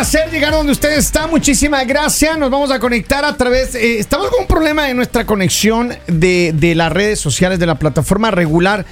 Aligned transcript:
placer 0.00 0.30
llegar 0.30 0.52
donde 0.52 0.72
usted 0.72 0.96
está. 0.96 1.26
Muchísimas 1.26 1.86
gracias. 1.86 2.38
Nos 2.38 2.50
vamos 2.50 2.70
a 2.70 2.78
conectar 2.78 3.22
a 3.22 3.36
través. 3.36 3.74
eh, 3.74 3.98
estamos 3.98 4.30
con 4.30 4.40
un 4.40 4.46
problema 4.46 4.86
de 4.86 4.94
nuestra 4.94 5.26
conexión 5.26 5.94
de, 6.06 6.54
de 6.54 6.74
las 6.74 6.90
redes 6.90 7.20
sociales, 7.20 7.58
de 7.58 7.66
la 7.66 7.74
plataforma 7.78 8.30
regular. 8.30 8.86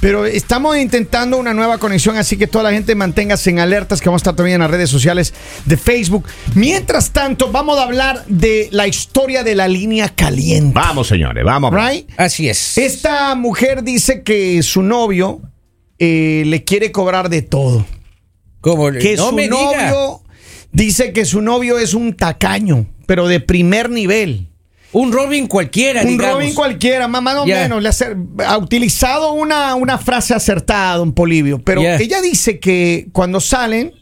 Pero 0.00 0.24
estamos 0.24 0.78
intentando 0.78 1.36
una 1.36 1.52
nueva 1.52 1.76
conexión, 1.76 2.16
así 2.16 2.38
que 2.38 2.46
toda 2.46 2.64
la 2.64 2.72
gente 2.72 2.94
manténgase 2.94 3.50
en 3.50 3.58
alertas 3.58 4.00
que 4.00 4.08
vamos 4.08 4.20
a 4.20 4.22
estar 4.22 4.34
también 4.36 4.54
en 4.54 4.60
las 4.62 4.70
redes 4.70 4.88
sociales 4.88 5.34
de 5.66 5.76
Facebook. 5.76 6.24
Mientras 6.54 7.10
tanto, 7.10 7.52
vamos 7.52 7.78
a 7.78 7.82
hablar 7.82 8.24
de 8.26 8.70
la 8.72 8.86
historia 8.86 9.42
de 9.44 9.56
la 9.56 9.68
línea 9.68 10.08
caliente. 10.08 10.72
Vamos, 10.74 11.06
señores, 11.06 11.44
vamos. 11.44 11.70
Right? 11.74 12.08
Así 12.16 12.48
es. 12.48 12.78
Esta 12.78 13.34
mujer 13.34 13.82
dice 13.82 14.22
que 14.22 14.62
su 14.62 14.80
novio 14.80 15.42
eh, 15.98 16.44
le 16.46 16.64
quiere 16.64 16.92
cobrar 16.92 17.28
de 17.28 17.42
todo. 17.42 17.84
¿Cómo? 18.62 18.90
Que 18.90 19.16
no 19.16 19.28
su 19.28 19.34
me 19.34 19.42
diga. 19.42 19.54
novio 19.90 20.22
dice 20.72 21.12
que 21.12 21.24
su 21.24 21.40
novio 21.42 21.78
es 21.78 21.94
un 21.94 22.14
tacaño, 22.14 22.86
pero 23.06 23.26
de 23.28 23.40
primer 23.40 23.90
nivel. 23.90 24.48
Un 24.92 25.12
Robin 25.12 25.46
cualquiera, 25.46 26.02
Un 26.02 26.08
digamos. 26.08 26.34
Robin 26.36 26.54
cualquiera, 26.54 27.06
más 27.08 27.22
más 27.22 27.36
o 27.36 27.46
menos. 27.62 27.82
le 27.82 27.88
hace- 27.88 28.16
ha 28.46 28.56
utilizado 28.56 29.32
una, 29.32 29.74
una 29.74 29.98
frase 29.98 30.32
acertada, 30.32 30.96
don 30.96 31.12
Polivio. 31.12 31.60
Pero 31.62 31.82
ella 32.00 32.22
dice 32.22 32.58
que 32.58 33.08
cuando 33.12 33.40
salen, 33.40 33.92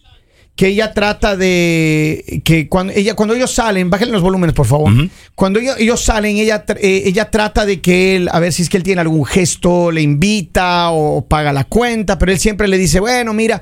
que 0.55 0.69
ella 0.69 0.93
trata 0.95 1.37
de. 1.37 2.43
que 2.45 2.69
cuando, 2.69 2.93
ella, 2.93 3.15
cuando 3.15 3.35
ellos 3.35 3.51
salen, 3.53 3.91
bájenle 3.91 4.13
los 4.13 4.23
volúmenes, 4.23 4.55
por 4.55 4.67
favor. 4.67 4.93
Cuando 5.35 5.59
ellos, 5.59 5.75
ellos 5.81 6.01
salen, 6.01 6.37
ella, 6.37 6.65
eh, 6.81 7.03
ella 7.07 7.29
trata 7.29 7.67
de 7.67 7.81
que 7.81 8.15
él, 8.15 8.29
a 8.31 8.39
ver 8.39 8.53
si 8.53 8.63
es 8.63 8.69
que 8.69 8.77
él 8.77 8.85
tiene 8.85 9.01
algún 9.01 9.25
gesto, 9.25 9.91
le 9.91 10.01
invita 10.03 10.91
o 10.91 11.27
paga 11.27 11.53
la 11.53 11.65
cuenta, 11.65 12.19
pero 12.21 12.31
él 12.31 12.39
siempre 12.39 12.69
le 12.69 12.79
dice, 12.79 13.01
bueno, 13.01 13.33
mira, 13.33 13.61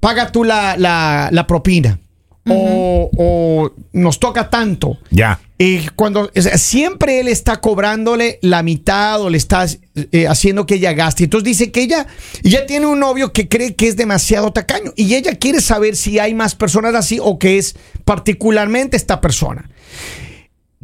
paga 0.00 0.32
tú 0.32 0.42
la, 0.42 0.76
la, 0.76 1.28
la 1.30 1.46
propina. 1.46 2.00
O, 2.48 3.10
o 3.16 3.72
nos 3.92 4.20
toca 4.20 4.50
tanto. 4.50 4.98
Ya. 5.10 5.40
Y 5.56 5.86
cuando 5.90 6.30
o 6.34 6.42
sea, 6.42 6.58
siempre 6.58 7.20
él 7.20 7.28
está 7.28 7.60
cobrándole 7.60 8.38
la 8.42 8.62
mitad 8.62 9.20
o 9.22 9.30
le 9.30 9.38
está 9.38 9.66
eh, 9.94 10.26
haciendo 10.26 10.66
que 10.66 10.74
ella 10.74 10.92
gaste. 10.92 11.24
Entonces 11.24 11.44
dice 11.44 11.72
que 11.72 11.82
ella 11.82 12.06
ya 12.42 12.66
tiene 12.66 12.86
un 12.86 12.98
novio 12.98 13.32
que 13.32 13.48
cree 13.48 13.74
que 13.74 13.86
es 13.86 13.96
demasiado 13.96 14.52
tacaño 14.52 14.92
y 14.96 15.14
ella 15.14 15.36
quiere 15.36 15.60
saber 15.60 15.96
si 15.96 16.18
hay 16.18 16.34
más 16.34 16.54
personas 16.54 16.94
así 16.94 17.18
o 17.22 17.38
que 17.38 17.58
es 17.58 17.76
particularmente 18.04 18.96
esta 18.96 19.20
persona. 19.20 19.70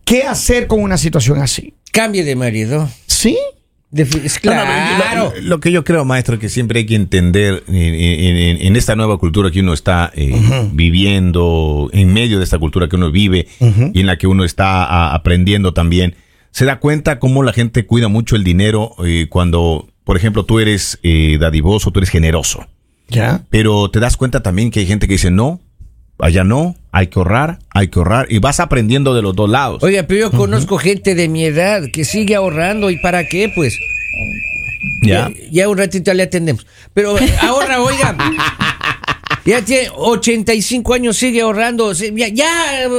¿Qué 0.04 0.22
hacer 0.22 0.66
con 0.66 0.82
una 0.82 0.96
situación 0.96 1.40
así? 1.40 1.74
Cambie 1.92 2.24
de 2.24 2.36
marido. 2.36 2.88
¿Sí? 3.06 3.36
Claro. 4.96 5.32
lo, 5.36 5.40
lo 5.48 5.60
que 5.60 5.72
yo 5.72 5.82
creo, 5.84 6.04
maestro, 6.04 6.34
es 6.34 6.40
que 6.40 6.48
siempre 6.48 6.78
hay 6.80 6.86
que 6.86 6.94
entender 6.94 7.64
en, 7.66 7.74
en- 7.76 8.36
en- 8.36 8.66
en 8.66 8.76
esta 8.76 8.94
nueva 8.94 9.18
cultura 9.18 9.50
que 9.50 9.60
uno 9.60 9.72
está 9.72 10.12
eh, 10.14 10.32
viviendo, 10.72 11.90
en 11.92 12.12
medio 12.12 12.38
de 12.38 12.44
esta 12.44 12.58
cultura 12.58 12.88
que 12.88 12.96
uno 12.96 13.10
vive 13.10 13.48
y 13.94 14.00
en 14.00 14.06
la 14.06 14.16
que 14.18 14.26
uno 14.26 14.44
está 14.44 14.84
a- 14.84 15.14
aprendiendo 15.14 15.72
también, 15.74 16.14
se 16.52 16.64
da 16.64 16.78
cuenta 16.80 17.18
cómo 17.18 17.42
la 17.42 17.52
gente 17.52 17.86
cuida 17.86 18.08
mucho 18.08 18.36
el 18.36 18.44
dinero 18.44 18.94
eh, 19.04 19.26
cuando, 19.28 19.88
por 20.04 20.16
ejemplo, 20.16 20.44
tú 20.44 20.60
eres 20.60 20.98
eh, 21.02 21.38
dadivoso, 21.40 21.90
tú 21.90 22.00
eres 22.00 22.10
generoso. 22.10 22.66
¿Ya? 23.08 23.42
Pero 23.50 23.90
te 23.90 23.98
das 23.98 24.16
cuenta 24.16 24.40
también 24.42 24.70
que 24.70 24.80
hay 24.80 24.86
gente 24.86 25.06
que 25.08 25.14
dice, 25.14 25.30
no, 25.32 25.60
allá 26.18 26.44
no, 26.44 26.76
hay 26.92 27.06
que 27.06 27.18
ahorrar, 27.18 27.58
hay 27.70 27.88
que 27.88 27.98
ahorrar. 27.98 28.26
Y 28.30 28.38
vas 28.38 28.60
aprendiendo 28.60 29.14
de 29.14 29.22
los 29.22 29.34
dos 29.34 29.48
lados. 29.48 29.82
Oiga, 29.82 30.04
pero 30.04 30.20
yo 30.20 30.30
conozco 30.30 30.78
gente 30.78 31.14
de 31.14 31.28
mi 31.28 31.44
edad 31.44 31.82
que 31.92 32.04
sigue 32.04 32.34
ahorrando. 32.34 32.90
¿Y 32.90 32.98
para 32.98 33.26
qué? 33.28 33.50
Pues 33.54 33.78
ya. 35.02 35.30
ya 35.50 35.68
un 35.68 35.78
ratito 35.78 36.12
le 36.12 36.24
atendemos. 36.24 36.66
Pero 36.92 37.16
ahora, 37.42 37.80
oiga, 37.80 38.16
ya 39.44 39.62
tiene 39.64 39.90
85 39.94 40.94
años, 40.94 41.16
sigue 41.16 41.42
ahorrando. 41.42 41.92
Ya, 41.92 42.28
ya 42.28 42.48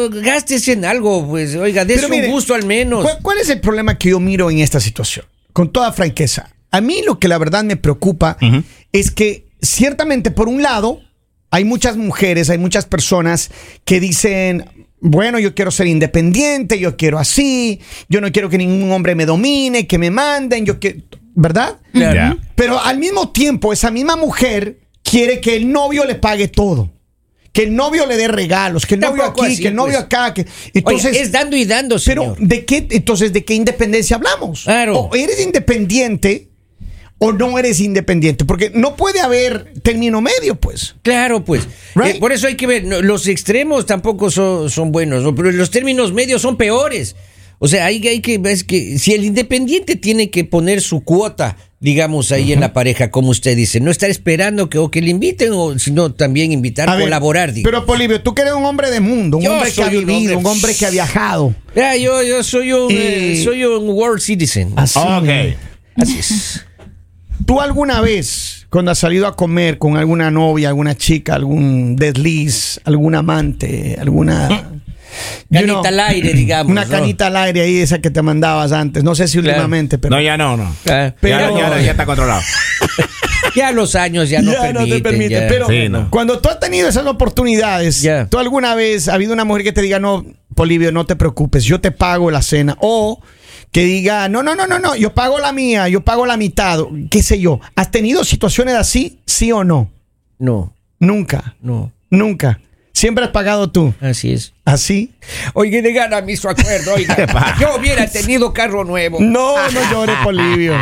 gástese 0.09 0.73
en 0.73 0.85
algo, 0.85 1.27
pues, 1.27 1.55
oiga, 1.55 1.85
Pero 1.85 2.07
un 2.07 2.31
gusto 2.31 2.55
al 2.55 2.65
menos. 2.65 3.03
¿Cuál, 3.03 3.19
cuál 3.21 3.37
es 3.39 3.49
el 3.49 3.59
problema 3.59 3.97
que 3.97 4.09
yo 4.09 4.19
miro 4.19 4.49
en 4.49 4.59
esta 4.59 4.79
situación? 4.79 5.25
Con 5.53 5.71
toda 5.71 5.91
franqueza. 5.91 6.49
A 6.71 6.79
mí 6.79 7.01
lo 7.05 7.19
que 7.19 7.27
la 7.27 7.37
verdad 7.37 7.65
me 7.65 7.75
preocupa 7.75 8.37
es 8.93 9.11
que 9.11 9.45
ciertamente 9.61 10.31
por 10.31 10.47
un 10.47 10.61
lado 10.61 11.01
hay 11.51 11.65
muchas 11.65 11.97
mujeres, 11.97 12.49
hay 12.49 12.57
muchas 12.57 12.85
personas 12.85 13.51
que 13.83 13.99
dicen, 13.99 14.65
bueno, 15.01 15.37
yo 15.37 15.53
quiero 15.53 15.69
ser 15.69 15.87
independiente, 15.87 16.79
yo 16.79 16.95
quiero 16.95 17.19
así, 17.19 17.81
yo 18.07 18.21
no 18.21 18.31
quiero 18.31 18.49
que 18.49 18.57
ningún 18.57 18.91
hombre 18.91 19.15
me 19.15 19.25
domine, 19.25 19.85
que 19.85 19.97
me 19.97 20.09
manden, 20.09 20.65
yo 20.65 20.79
que, 20.79 21.03
¿verdad? 21.35 21.77
Pero 22.55 22.79
al 22.79 22.97
mismo 22.97 23.31
tiempo, 23.31 23.73
esa 23.73 23.91
misma 23.91 24.15
mujer 24.15 24.79
quiere 25.03 25.41
que 25.41 25.57
el 25.57 25.71
novio 25.71 26.05
le 26.05 26.15
pague 26.15 26.47
todo. 26.47 26.89
Que 27.51 27.63
el 27.63 27.75
novio 27.75 28.05
le 28.05 28.15
dé 28.15 28.29
regalos, 28.29 28.85
que 28.85 28.95
el 28.95 29.01
novio 29.01 29.23
Tampoco 29.23 29.43
aquí, 29.43 29.53
así, 29.53 29.61
que 29.61 29.67
el 29.67 29.75
novio 29.75 29.95
pues. 29.95 30.05
acá. 30.05 30.33
Que, 30.33 30.47
entonces, 30.73 31.17
es 31.17 31.33
dando 31.33 31.57
y 31.57 31.65
dando, 31.65 31.97
pero. 32.05 32.33
¿de 32.39 32.63
qué 32.63 32.87
entonces 32.91 33.33
de 33.33 33.43
qué 33.43 33.55
independencia 33.55 34.15
hablamos? 34.15 34.63
Claro. 34.63 34.97
O 34.97 35.15
eres 35.17 35.41
independiente 35.41 36.50
o 37.23 37.31
no 37.31 37.59
eres 37.59 37.79
independiente, 37.79 38.45
porque 38.45 38.71
no 38.73 38.95
puede 38.95 39.19
haber 39.21 39.73
término 39.83 40.21
medio, 40.21 40.55
pues. 40.55 40.95
Claro, 41.03 41.45
pues. 41.45 41.67
Right. 41.93 42.15
Eh, 42.15 42.19
por 42.19 42.31
eso 42.31 42.47
hay 42.47 42.55
que 42.55 42.65
ver, 42.65 42.83
no, 42.83 42.99
los 43.03 43.27
extremos 43.27 43.85
tampoco 43.85 44.31
son, 44.31 44.71
son 44.71 44.91
buenos, 44.91 45.21
¿no? 45.21 45.35
pero 45.35 45.51
los 45.51 45.69
términos 45.69 46.11
medios 46.13 46.41
son 46.41 46.57
peores. 46.57 47.15
O 47.59 47.67
sea, 47.67 47.85
hay, 47.85 48.05
hay 48.07 48.21
que 48.21 48.39
ver 48.39 48.65
que 48.65 48.97
si 48.97 49.13
el 49.13 49.23
independiente 49.23 49.95
tiene 49.95 50.31
que 50.31 50.45
poner 50.45 50.81
su 50.81 51.01
cuota, 51.03 51.57
digamos, 51.79 52.31
ahí 52.31 52.53
en 52.53 52.59
la 52.59 52.73
pareja, 52.73 53.11
como 53.11 53.29
usted 53.29 53.55
dice, 53.55 53.79
no 53.79 53.91
estar 53.91 54.09
esperando 54.09 54.67
que 54.67 54.79
o 54.79 54.89
que 54.89 54.99
le 55.03 55.11
inviten, 55.11 55.51
o 55.53 55.77
sino 55.77 56.11
también 56.11 56.51
invitar, 56.51 56.89
A 56.89 56.95
ver, 56.95 57.03
colaborar. 57.05 57.53
digo. 57.53 57.69
Pero 57.69 57.85
Polivio, 57.85 58.19
tú 58.23 58.33
que 58.33 58.41
eres 58.41 58.55
un 58.55 58.65
hombre 58.65 58.89
de 58.89 58.99
mundo, 58.99 59.37
un 59.37 59.43
Yo 59.43 59.53
hombre 59.53 59.71
que 59.71 59.83
ha 59.83 59.85
un 59.85 59.91
vivido, 59.91 60.39
un 60.39 60.45
hombre- 60.47 60.73
que 60.75 60.87
ha 60.87 60.89
viajado. 60.89 61.53
Ah, 61.75 61.95
yo, 61.97 62.23
yo 62.23 62.43
soy 62.43 62.71
un 62.73 62.91
Eh, 62.91 63.33
eh, 63.33 63.41
soy 63.43 63.63
un 63.63 63.89
world 63.89 64.21
citizen. 64.21 64.73
Así. 64.75 64.97
Ok. 64.97 65.29
Así 65.97 66.17
es. 66.17 66.65
¿Tú 67.45 67.61
alguna 67.61 68.01
vez, 68.01 68.67
cuando 68.69 68.91
has 68.91 68.99
salido 68.99 69.27
a 69.27 69.35
comer 69.35 69.77
con 69.77 69.97
alguna 69.97 70.31
novia, 70.31 70.69
alguna 70.69 70.95
chica, 70.95 71.35
algún 71.35 71.95
desliz, 71.95 72.79
algún 72.85 73.15
amante, 73.15 73.97
alguna... 73.99 74.47
you 75.49 75.59
Canita 75.59 75.73
know, 75.73 75.85
al 75.85 75.99
aire, 75.99 76.33
digamos. 76.33 76.71
Una 76.71 76.85
¿no? 76.85 76.91
canita 76.91 77.27
al 77.27 77.35
aire 77.37 77.61
ahí, 77.61 77.77
esa 77.79 77.99
que 77.99 78.09
te 78.09 78.21
mandabas 78.21 78.71
antes. 78.71 79.03
No 79.03 79.15
sé 79.15 79.27
si 79.27 79.37
Claro. 79.39 79.49
últimamente, 79.57 79.97
pero... 79.97 80.15
No, 80.15 80.21
ya 80.21 80.37
no, 80.37 80.55
no. 80.57 80.63
Ah, 80.89 81.13
Pero- 81.19 81.57
ya, 81.57 81.69
ya- 81.69 81.81
ya 81.81 81.91
está 81.91 82.05
controlado. 82.05 82.41
ya 83.55 83.71
los 83.71 83.95
años 83.95 84.29
ya 84.29 84.41
no 84.41 84.51
Ya 84.53 84.61
permiten. 84.61 84.89
te 84.89 85.01
permite. 85.01 85.33
ya. 85.33 85.47
Pero 85.47 85.67
Sí, 85.67 85.89
no. 85.89 86.09
cuando 86.09 86.39
tú 86.39 86.49
has 86.49 86.59
tenido 86.59 86.87
esas 86.87 87.05
oportunidades, 87.05 88.01
Ya. 88.01 88.27
¿tú 88.27 88.39
alguna 88.39 88.75
vez 88.75 89.07
ha 89.09 89.15
habido 89.15 89.33
una 89.33 89.43
mujer 89.45 89.63
que 89.63 89.71
te 89.73 89.81
diga, 89.81 89.99
no, 89.99 90.25
Polivio, 90.55 90.91
no 90.91 91.05
te 91.05 91.15
preocupes, 91.15 91.63
yo 91.63 91.81
te 91.81 91.91
pago 91.91 92.29
la 92.31 92.41
cena? 92.41 92.77
O 92.79 93.21
que 93.71 93.83
diga, 93.85 94.27
no, 94.29 94.43
no, 94.43 94.55
no, 94.55 94.67
no, 94.67 94.79
no, 94.79 94.95
yo 94.95 95.13
pago 95.13 95.39
la 95.39 95.51
mía, 95.53 95.87
yo 95.87 96.01
pago 96.01 96.25
la 96.25 96.37
mitad, 96.37 96.79
qué 97.09 97.23
sé 97.23 97.39
yo. 97.39 97.59
¿Has 97.75 97.89
tenido 97.91 98.23
situaciones 98.23 98.75
así, 98.75 99.19
sí 99.25 99.51
o 99.51 99.63
no? 99.63 99.89
No, 100.39 100.73
Nunca, 100.99 101.55
no. 101.61 101.91
nunca. 102.09 102.59
Siempre 102.93 103.23
has 103.23 103.31
pagado 103.31 103.71
tú. 103.71 103.93
Así 104.01 104.33
es. 104.33 104.53
¿Así? 104.65 105.11
Oiga, 105.53 105.81
de 105.81 105.93
gana 105.93 106.21
mi 106.21 106.35
su 106.35 106.49
acuerdo, 106.49 106.93
oiga. 106.95 107.55
Yo 107.59 107.75
hubiera 107.77 108.05
tenido 108.05 108.53
carro 108.53 108.83
nuevo. 108.83 109.17
No, 109.19 109.55
no 109.71 109.91
llores, 109.91 110.17
Polivio. 110.23 110.75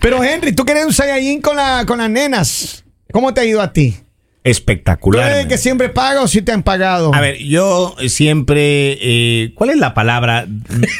Pero 0.00 0.22
Henry, 0.22 0.52
tú 0.52 0.64
que 0.64 0.72
eres 0.72 0.84
un 0.86 0.92
Saiyajin 0.92 1.40
con, 1.40 1.56
la, 1.56 1.84
con 1.86 1.98
las 1.98 2.10
nenas. 2.10 2.84
¿Cómo 3.12 3.32
te 3.34 3.40
ha 3.40 3.44
ido 3.44 3.60
a 3.60 3.72
ti? 3.72 3.96
¿Tú 4.42 4.50
Espectacular. 4.50 5.30
eres 5.30 5.42
el 5.44 5.48
que 5.48 5.58
siempre 5.58 5.88
paga 5.88 6.22
o 6.22 6.28
si 6.28 6.42
te 6.42 6.50
han 6.52 6.62
pagado? 6.64 7.14
A 7.14 7.20
ver, 7.20 7.38
yo 7.38 7.94
siempre, 8.08 8.98
eh, 9.00 9.52
¿cuál 9.54 9.70
es 9.70 9.76
la 9.78 9.94
palabra? 9.94 10.46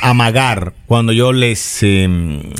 Amagar, 0.01 0.75
cuando 0.87 1.13
yo 1.13 1.33
les, 1.33 1.83
eh, 1.83 2.09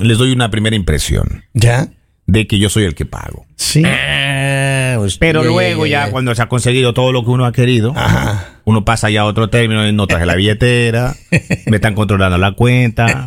les 0.03 0.19
doy 0.19 0.33
una 0.33 0.51
primera 0.51 0.75
impresión 0.75 1.45
¿Ya? 1.55 1.89
de 2.27 2.47
que 2.47 2.59
yo 2.59 2.69
soy 2.69 2.85
el 2.85 2.95
que 2.97 3.05
pago. 3.07 3.47
Sí. 3.57 3.83
Ah, 3.87 4.72
Pero 5.19 5.45
luego 5.45 5.87
ya 5.87 6.11
cuando 6.11 6.35
se 6.35 6.43
ha 6.43 6.49
conseguido 6.49 6.95
todo 6.95 7.13
lo 7.13 7.25
que 7.25 7.31
uno 7.31 7.45
ha 7.47 7.53
querido, 7.53 7.93
Ajá. 7.97 8.57
uno 8.65 8.85
pasa 8.85 9.11
ya 9.11 9.23
a 9.23 9.25
otro 9.25 9.51
término, 9.51 9.87
y 9.87 9.93
no 9.93 10.07
traje 10.07 10.27
la 10.27 10.35
billetera, 10.35 11.15
me 11.67 11.77
están 11.77 11.95
controlando 11.95 12.39
la 12.39 12.53
cuenta, 12.53 13.25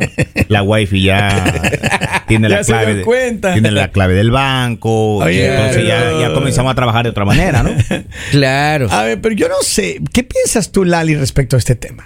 la 0.48 0.62
wifi 0.62 1.02
ya 1.02 2.24
tiene 2.28 2.48
Ya 2.48 2.56
la 2.58 2.64
clave, 2.64 2.86
dio 2.86 2.96
de- 2.96 3.02
cuenta. 3.04 3.52
tiene 3.52 3.70
la 3.70 3.88
clave 3.92 4.14
del 4.14 4.30
banco, 4.30 5.28
y 5.30 5.38
entonces 5.38 5.86
ya, 5.86 5.98
pero- 6.00 6.20
ya 6.20 6.32
comenzamos 6.34 6.72
a 6.72 6.74
trabajar 6.74 7.04
de 7.04 7.10
otra 7.10 7.24
manera, 7.24 7.62
¿no? 7.62 7.70
Claro. 8.30 8.88
A 8.90 9.02
ver, 9.04 9.20
pero 9.20 9.34
yo 9.34 9.48
no 9.48 9.56
sé. 9.62 10.00
¿Qué 10.12 10.22
piensas 10.22 10.72
tú, 10.72 10.84
Lali, 10.84 11.14
respecto 11.16 11.56
a 11.56 11.58
este 11.58 11.74
tema? 11.74 12.04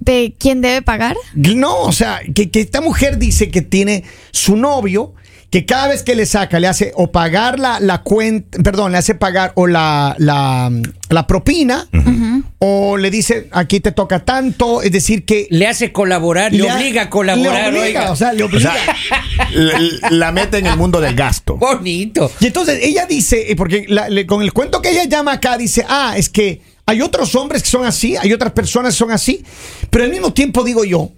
¿De 0.00 0.34
quién 0.38 0.60
debe 0.60 0.82
pagar? 0.82 1.16
No, 1.34 1.82
o 1.82 1.92
sea, 1.92 2.20
que, 2.34 2.50
que 2.50 2.60
esta 2.60 2.80
mujer 2.80 3.18
dice 3.18 3.50
que 3.50 3.62
tiene 3.62 4.02
su 4.32 4.56
novio 4.56 5.14
que 5.52 5.66
cada 5.66 5.86
vez 5.88 6.02
que 6.02 6.14
le 6.14 6.24
saca, 6.24 6.58
le 6.58 6.66
hace 6.66 6.92
o 6.96 7.12
pagar 7.12 7.60
la, 7.60 7.78
la 7.78 7.98
cuenta, 8.02 8.58
perdón, 8.62 8.90
le 8.92 8.98
hace 8.98 9.14
pagar 9.14 9.52
o 9.54 9.66
la, 9.66 10.16
la, 10.18 10.70
la 11.10 11.26
propina, 11.26 11.86
o 12.58 12.96
le 12.96 13.10
dice, 13.10 13.48
aquí 13.52 13.78
te 13.80 13.92
toca 13.92 14.24
tanto, 14.24 14.80
es 14.80 14.90
decir, 14.90 15.26
que... 15.26 15.46
Le 15.50 15.66
hace 15.66 15.92
colaborar, 15.92 16.54
le, 16.54 16.70
ha- 16.70 16.74
obliga 16.76 17.02
a 17.02 17.10
colaborar, 17.10 17.70
le 17.70 17.80
obliga, 17.80 18.00
oiga. 18.00 18.12
o 18.12 18.16
sea, 18.16 18.32
le 18.32 18.42
O 18.44 18.46
obliga. 18.46 18.72
sea, 18.72 18.96
la, 19.52 19.78
la 20.10 20.32
mete 20.32 20.56
en 20.56 20.66
el 20.68 20.76
mundo 20.78 21.02
del 21.02 21.14
gasto. 21.14 21.56
Bonito. 21.58 22.32
Y 22.40 22.46
entonces 22.46 22.78
ella 22.82 23.04
dice, 23.04 23.52
eh, 23.52 23.54
porque 23.56 23.84
la- 23.88 24.08
le- 24.08 24.26
con 24.26 24.40
el 24.42 24.54
cuento 24.54 24.80
que 24.80 24.88
ella 24.90 25.04
llama 25.04 25.32
acá, 25.32 25.58
dice, 25.58 25.84
ah, 25.86 26.14
es 26.16 26.30
que 26.30 26.62
hay 26.86 27.02
otros 27.02 27.34
hombres 27.34 27.62
que 27.62 27.68
son 27.68 27.84
así, 27.84 28.16
hay 28.16 28.32
otras 28.32 28.52
personas 28.52 28.94
que 28.94 28.98
son 28.98 29.10
así, 29.10 29.44
pero 29.90 30.04
al 30.04 30.10
mismo 30.10 30.32
tiempo 30.32 30.64
digo 30.64 30.82
yo, 30.84 31.10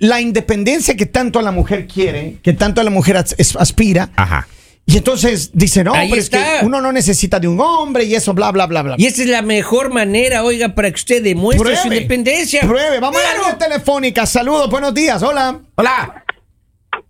la 0.00 0.20
independencia 0.20 0.96
que 0.96 1.06
tanto 1.06 1.40
la 1.40 1.52
mujer 1.52 1.86
quiere, 1.86 2.38
que 2.42 2.52
tanto 2.52 2.82
la 2.82 2.90
mujer 2.90 3.16
aspira, 3.16 4.10
Ajá. 4.16 4.48
y 4.86 4.96
entonces 4.96 5.50
dice, 5.54 5.84
no, 5.84 5.92
pero 5.92 6.14
es 6.16 6.28
que 6.28 6.42
uno 6.62 6.80
no 6.80 6.90
necesita 6.90 7.38
de 7.38 7.46
un 7.48 7.60
hombre 7.60 8.04
y 8.04 8.14
eso, 8.14 8.34
bla, 8.34 8.50
bla, 8.50 8.66
bla, 8.66 8.82
bla. 8.82 8.94
Y 8.98 9.06
esa 9.06 9.22
es 9.22 9.28
la 9.28 9.42
mejor 9.42 9.92
manera, 9.92 10.42
oiga, 10.42 10.74
para 10.74 10.90
que 10.90 10.96
usted 10.96 11.22
demuestre 11.22 11.76
su 11.76 11.86
independencia. 11.88 12.62
Pruebe, 12.62 12.98
vamos 12.98 13.20
a 13.22 13.32
la 13.32 13.38
línea 13.38 13.58
telefónica. 13.58 14.26
Saludos, 14.26 14.68
buenos 14.68 14.92
días, 14.92 15.22
hola. 15.22 15.60
Hola. 15.76 16.24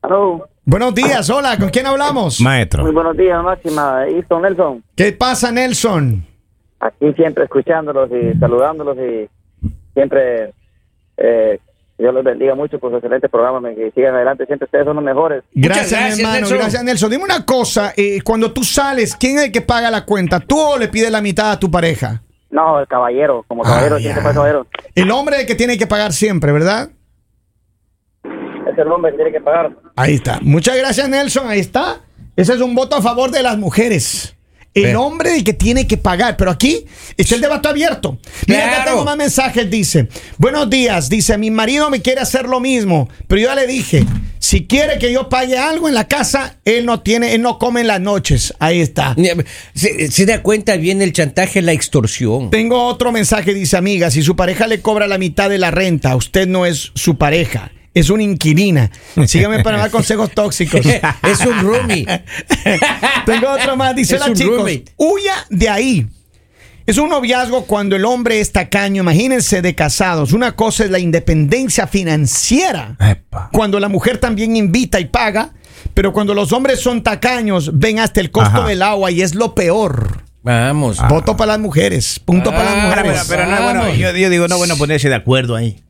Aló, 0.02 0.46
Buenos 0.64 0.94
días, 0.94 1.28
hola, 1.30 1.56
¿con 1.58 1.70
quién 1.70 1.86
hablamos? 1.86 2.38
muy 2.40 2.44
Maestro. 2.44 2.92
buenos 2.92 3.16
días, 3.16 3.42
Máxima. 3.42 4.04
Easton 4.08 4.42
Nelson. 4.42 4.84
¿Qué 4.94 5.12
pasa, 5.12 5.50
Nelson? 5.50 6.24
Aquí 6.78 7.12
siempre 7.14 7.44
escuchándolos 7.44 8.08
y 8.10 8.38
saludándolos 8.38 8.96
y 8.98 9.28
siempre 9.94 10.52
eh, 11.16 11.58
Dios 12.00 12.14
los 12.14 12.24
bendiga 12.24 12.54
mucho 12.54 12.78
por 12.78 12.90
su 12.90 12.96
excelente 12.96 13.28
programa. 13.28 13.68
Que 13.74 13.90
sigan 13.94 14.14
adelante, 14.14 14.46
siempre 14.46 14.64
ustedes 14.64 14.86
son 14.86 14.96
los 14.96 15.04
mejores. 15.04 15.44
Gracias, 15.52 16.18
hermano. 16.18 16.38
Nelson. 16.40 16.58
Gracias, 16.58 16.82
Nelson. 16.84 17.10
Dime 17.10 17.24
una 17.24 17.44
cosa, 17.44 17.92
eh, 17.96 18.20
cuando 18.22 18.52
tú 18.52 18.64
sales, 18.64 19.14
¿quién 19.16 19.38
es 19.38 19.44
el 19.44 19.52
que 19.52 19.60
paga 19.60 19.90
la 19.90 20.04
cuenta? 20.04 20.40
¿Tú 20.40 20.58
o 20.58 20.78
le 20.78 20.88
pides 20.88 21.10
la 21.10 21.20
mitad 21.20 21.52
a 21.52 21.60
tu 21.60 21.70
pareja? 21.70 22.22
No, 22.50 22.80
el 22.80 22.88
caballero, 22.88 23.44
como 23.46 23.62
caballero, 23.62 23.96
Ah, 23.96 24.00
siempre 24.00 24.22
fue 24.22 24.32
caballero. 24.34 24.66
El 24.94 25.10
hombre 25.10 25.36
es 25.36 25.42
el 25.42 25.46
que 25.46 25.54
tiene 25.54 25.78
que 25.78 25.86
pagar 25.86 26.12
siempre, 26.12 26.50
¿verdad? 26.52 26.90
Es 28.24 28.78
el 28.78 28.88
hombre 28.88 29.12
que 29.12 29.16
tiene 29.18 29.32
que 29.32 29.40
pagar. 29.40 29.70
Ahí 29.96 30.14
está. 30.14 30.38
Muchas 30.42 30.76
gracias, 30.76 31.08
Nelson. 31.08 31.48
Ahí 31.48 31.60
está. 31.60 32.00
Ese 32.36 32.54
es 32.54 32.60
un 32.60 32.74
voto 32.74 32.96
a 32.96 33.02
favor 33.02 33.30
de 33.30 33.42
las 33.42 33.58
mujeres. 33.58 34.36
El 34.74 34.94
hombre 34.96 35.34
el 35.34 35.44
que 35.44 35.52
tiene 35.52 35.86
que 35.86 35.96
pagar. 35.96 36.36
Pero 36.36 36.50
aquí 36.50 36.84
está 37.16 37.34
el 37.34 37.40
debate 37.40 37.68
abierto. 37.68 38.18
Mira, 38.46 38.70
acá 38.70 38.84
tengo 38.84 39.04
más 39.04 39.16
mensajes. 39.16 39.68
Dice: 39.68 40.08
Buenos 40.38 40.70
días. 40.70 41.08
Dice: 41.08 41.36
Mi 41.38 41.50
marido 41.50 41.90
me 41.90 42.00
quiere 42.00 42.20
hacer 42.20 42.46
lo 42.46 42.60
mismo. 42.60 43.08
Pero 43.26 43.40
yo 43.40 43.48
ya 43.48 43.54
le 43.54 43.66
dije: 43.66 44.04
Si 44.38 44.66
quiere 44.66 44.98
que 44.98 45.12
yo 45.12 45.28
pague 45.28 45.58
algo 45.58 45.88
en 45.88 45.94
la 45.94 46.06
casa, 46.06 46.58
él 46.64 46.86
no 46.86 47.00
tiene, 47.00 47.34
él 47.34 47.42
no 47.42 47.58
come 47.58 47.80
en 47.80 47.88
las 47.88 48.00
noches. 48.00 48.54
Ahí 48.60 48.80
está. 48.80 49.16
Se, 49.74 50.10
se 50.10 50.26
da 50.26 50.42
cuenta 50.42 50.76
bien 50.76 51.02
el 51.02 51.12
chantaje, 51.12 51.62
la 51.62 51.72
extorsión. 51.72 52.50
Tengo 52.50 52.86
otro 52.86 53.10
mensaje, 53.12 53.54
dice 53.54 53.76
amiga, 53.76 54.10
si 54.10 54.22
su 54.22 54.36
pareja 54.36 54.66
le 54.66 54.80
cobra 54.80 55.08
la 55.08 55.18
mitad 55.18 55.50
de 55.50 55.58
la 55.58 55.70
renta, 55.70 56.14
usted 56.14 56.46
no 56.46 56.64
es 56.64 56.92
su 56.94 57.16
pareja, 57.16 57.72
es 57.94 58.10
una 58.10 58.22
inquilina. 58.22 58.90
Sígame 59.26 59.62
para 59.62 59.78
dar 59.78 59.90
consejos 59.90 60.30
tóxicos. 60.32 60.80
es 61.22 61.40
un 61.46 61.58
roomie. 61.60 62.06
Tengo 63.26 63.50
otro 63.50 63.76
más, 63.76 63.94
dice 63.96 64.14
Es 64.14 64.20
la 64.20 64.26
un 64.28 64.34
chicos, 64.34 64.70
huya 64.96 65.34
de 65.50 65.68
ahí. 65.68 66.06
Es 66.86 66.98
un 66.98 67.08
noviazgo 67.08 67.66
cuando 67.66 67.94
el 67.94 68.04
hombre 68.04 68.40
es 68.40 68.50
tacaño, 68.50 69.02
imagínense 69.02 69.62
de 69.62 69.74
casados. 69.74 70.32
Una 70.32 70.56
cosa 70.56 70.84
es 70.84 70.90
la 70.90 70.98
independencia 70.98 71.86
financiera, 71.86 72.96
Epa. 72.98 73.50
cuando 73.52 73.78
la 73.78 73.88
mujer 73.88 74.18
también 74.18 74.56
invita 74.56 74.98
y 74.98 75.04
paga, 75.04 75.52
pero 75.94 76.12
cuando 76.12 76.34
los 76.34 76.52
hombres 76.52 76.80
son 76.80 77.02
tacaños, 77.02 77.78
ven 77.78 78.00
hasta 78.00 78.20
el 78.20 78.30
costo 78.32 78.58
Ajá. 78.60 78.68
del 78.68 78.82
agua 78.82 79.10
y 79.12 79.22
es 79.22 79.34
lo 79.36 79.54
peor. 79.54 80.24
Vamos. 80.42 80.98
Voto 81.08 81.36
para 81.36 81.52
las 81.52 81.60
mujeres, 81.60 82.18
punto 82.18 82.50
para 82.50 82.64
las 82.64 82.74
Ah, 82.74 82.86
mujeres. 82.88 83.24
pero, 83.28 83.42
pero 83.44 83.46
no 83.56 83.62
bueno, 83.62 83.94
yo, 83.94 84.10
yo 84.16 84.30
digo, 84.30 84.48
no 84.48 84.56
bueno 84.56 84.76
ponerse 84.76 85.08
de 85.08 85.14
acuerdo 85.14 85.54
ahí. 85.54 85.80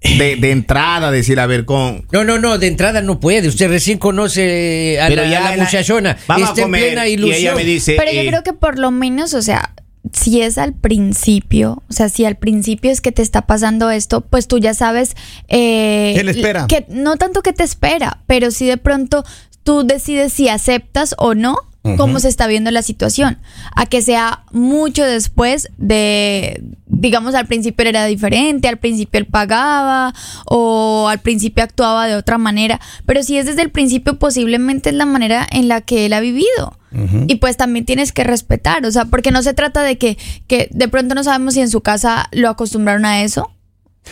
De, 0.00 0.36
de 0.40 0.50
entrada, 0.50 1.10
decir, 1.10 1.40
a 1.40 1.46
ver, 1.46 1.64
con. 1.64 2.06
No, 2.12 2.24
no, 2.24 2.38
no, 2.38 2.58
de 2.58 2.66
entrada 2.66 3.02
no 3.02 3.20
puede. 3.20 3.48
Usted 3.48 3.68
recién 3.68 3.98
conoce 3.98 5.00
a 5.00 5.08
Pero 5.08 5.22
la, 5.22 5.30
ya 5.30 5.46
a 5.48 5.56
la 5.56 5.64
muchachona. 5.64 6.16
Vamos 6.26 6.50
Está 6.50 6.62
a 6.62 6.64
comer. 6.64 6.82
en 6.82 6.88
plena 6.88 7.08
y 7.08 7.12
ilusión. 7.12 7.38
ella 7.38 7.54
me 7.54 7.64
dice. 7.64 7.96
Pero 7.98 8.12
yo 8.12 8.20
eh, 8.20 8.26
creo 8.28 8.42
que 8.42 8.52
por 8.52 8.78
lo 8.78 8.90
menos, 8.90 9.34
o 9.34 9.42
sea, 9.42 9.72
si 10.12 10.40
es 10.42 10.58
al 10.58 10.74
principio, 10.74 11.82
o 11.88 11.92
sea, 11.92 12.08
si 12.08 12.24
al 12.24 12.36
principio 12.36 12.90
es 12.90 13.00
que 13.00 13.12
te 13.12 13.22
está 13.22 13.42
pasando 13.46 13.90
esto, 13.90 14.20
pues 14.20 14.46
tú 14.48 14.58
ya 14.58 14.74
sabes... 14.74 15.14
Eh, 15.48 16.12
¿Qué 16.16 16.24
le 16.24 16.30
espera? 16.32 16.66
Que, 16.66 16.86
no 16.88 17.16
tanto 17.16 17.42
que 17.42 17.52
te 17.52 17.64
espera, 17.64 18.20
pero 18.26 18.50
si 18.50 18.66
de 18.66 18.76
pronto 18.76 19.24
tú 19.62 19.84
decides 19.84 20.32
si 20.32 20.48
aceptas 20.48 21.14
o 21.18 21.34
no 21.34 21.56
cómo 21.96 22.20
se 22.20 22.28
está 22.28 22.46
viendo 22.46 22.70
la 22.70 22.82
situación. 22.82 23.38
A 23.74 23.86
que 23.86 24.02
sea 24.02 24.44
mucho 24.52 25.04
después 25.04 25.68
de, 25.78 26.62
digamos, 26.86 27.34
al 27.34 27.46
principio 27.46 27.86
era 27.86 28.06
diferente, 28.06 28.68
al 28.68 28.78
principio 28.78 29.18
él 29.18 29.26
pagaba 29.26 30.14
o 30.46 31.08
al 31.08 31.20
principio 31.20 31.64
actuaba 31.64 32.06
de 32.06 32.16
otra 32.16 32.38
manera, 32.38 32.80
pero 33.04 33.22
si 33.22 33.36
es 33.38 33.46
desde 33.46 33.62
el 33.62 33.70
principio 33.70 34.18
posiblemente 34.18 34.90
es 34.90 34.96
la 34.96 35.06
manera 35.06 35.46
en 35.50 35.68
la 35.68 35.80
que 35.80 36.06
él 36.06 36.12
ha 36.12 36.20
vivido. 36.20 36.78
Y 37.26 37.34
pues 37.34 37.58
también 37.58 37.84
tienes 37.84 38.10
que 38.10 38.24
respetar, 38.24 38.86
o 38.86 38.90
sea, 38.90 39.04
porque 39.04 39.30
no 39.30 39.42
se 39.42 39.52
trata 39.52 39.82
de 39.82 39.98
que, 39.98 40.16
que 40.46 40.70
de 40.72 40.88
pronto 40.88 41.14
no 41.14 41.24
sabemos 41.24 41.52
si 41.52 41.60
en 41.60 41.68
su 41.68 41.82
casa 41.82 42.28
lo 42.32 42.48
acostumbraron 42.48 43.04
a 43.04 43.22
eso. 43.22 43.50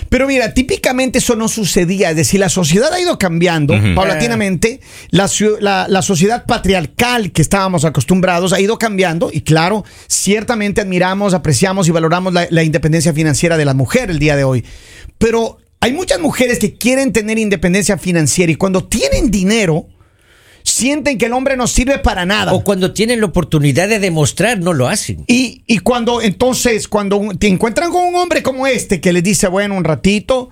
Pero 0.08 0.26
mira, 0.26 0.52
típicamente 0.54 1.18
eso 1.18 1.36
no 1.36 1.48
sucedía. 1.48 2.10
Es 2.10 2.16
decir, 2.16 2.40
la 2.40 2.48
sociedad 2.48 2.92
ha 2.92 3.00
ido 3.00 3.18
cambiando 3.18 3.74
paulatinamente. 3.94 4.80
La- 5.10 5.86
la 5.88 6.02
sociedad 6.02 6.44
patriarcal 6.46 7.32
que 7.32 7.42
estábamos 7.42 7.84
acostumbrados 7.84 8.52
ha 8.52 8.60
ido 8.60 8.78
cambiando. 8.78 9.30
Y 9.32 9.42
claro, 9.42 9.84
ciertamente 10.08 10.80
admiramos, 10.80 11.34
apreciamos 11.34 11.88
y 11.88 11.90
valoramos 11.90 12.32
la, 12.32 12.46
la 12.50 12.62
independencia 12.62 13.12
financiera 13.12 13.56
de 13.56 13.64
la 13.64 13.74
mujer 13.74 14.10
el 14.10 14.18
día 14.18 14.36
de 14.36 14.44
hoy. 14.44 14.64
Pero 15.18 15.58
hay 15.80 15.92
muchas 15.92 16.18
mujeres 16.20 16.58
que 16.58 16.74
quieren 16.74 17.12
tener 17.12 17.38
independencia 17.38 17.98
financiera 17.98 18.50
y 18.50 18.56
cuando 18.56 18.84
tienen 18.84 19.30
dinero, 19.30 19.86
sienten 20.74 21.18
que 21.18 21.26
el 21.26 21.32
hombre 21.32 21.56
no 21.56 21.66
sirve 21.66 21.98
para 21.98 22.26
nada. 22.26 22.52
O 22.52 22.64
cuando 22.64 22.92
tienen 22.92 23.20
la 23.20 23.26
oportunidad 23.26 23.88
de 23.88 23.98
demostrar, 23.98 24.58
no 24.58 24.72
lo 24.72 24.88
hacen. 24.88 25.24
Y, 25.28 25.62
y 25.66 25.78
cuando 25.78 26.20
entonces, 26.20 26.88
cuando 26.88 27.20
te 27.38 27.46
encuentran 27.48 27.90
con 27.90 28.04
un 28.06 28.14
hombre 28.16 28.42
como 28.42 28.66
este 28.66 29.00
que 29.00 29.12
les 29.12 29.22
dice, 29.22 29.46
bueno, 29.48 29.76
un 29.76 29.84
ratito, 29.84 30.50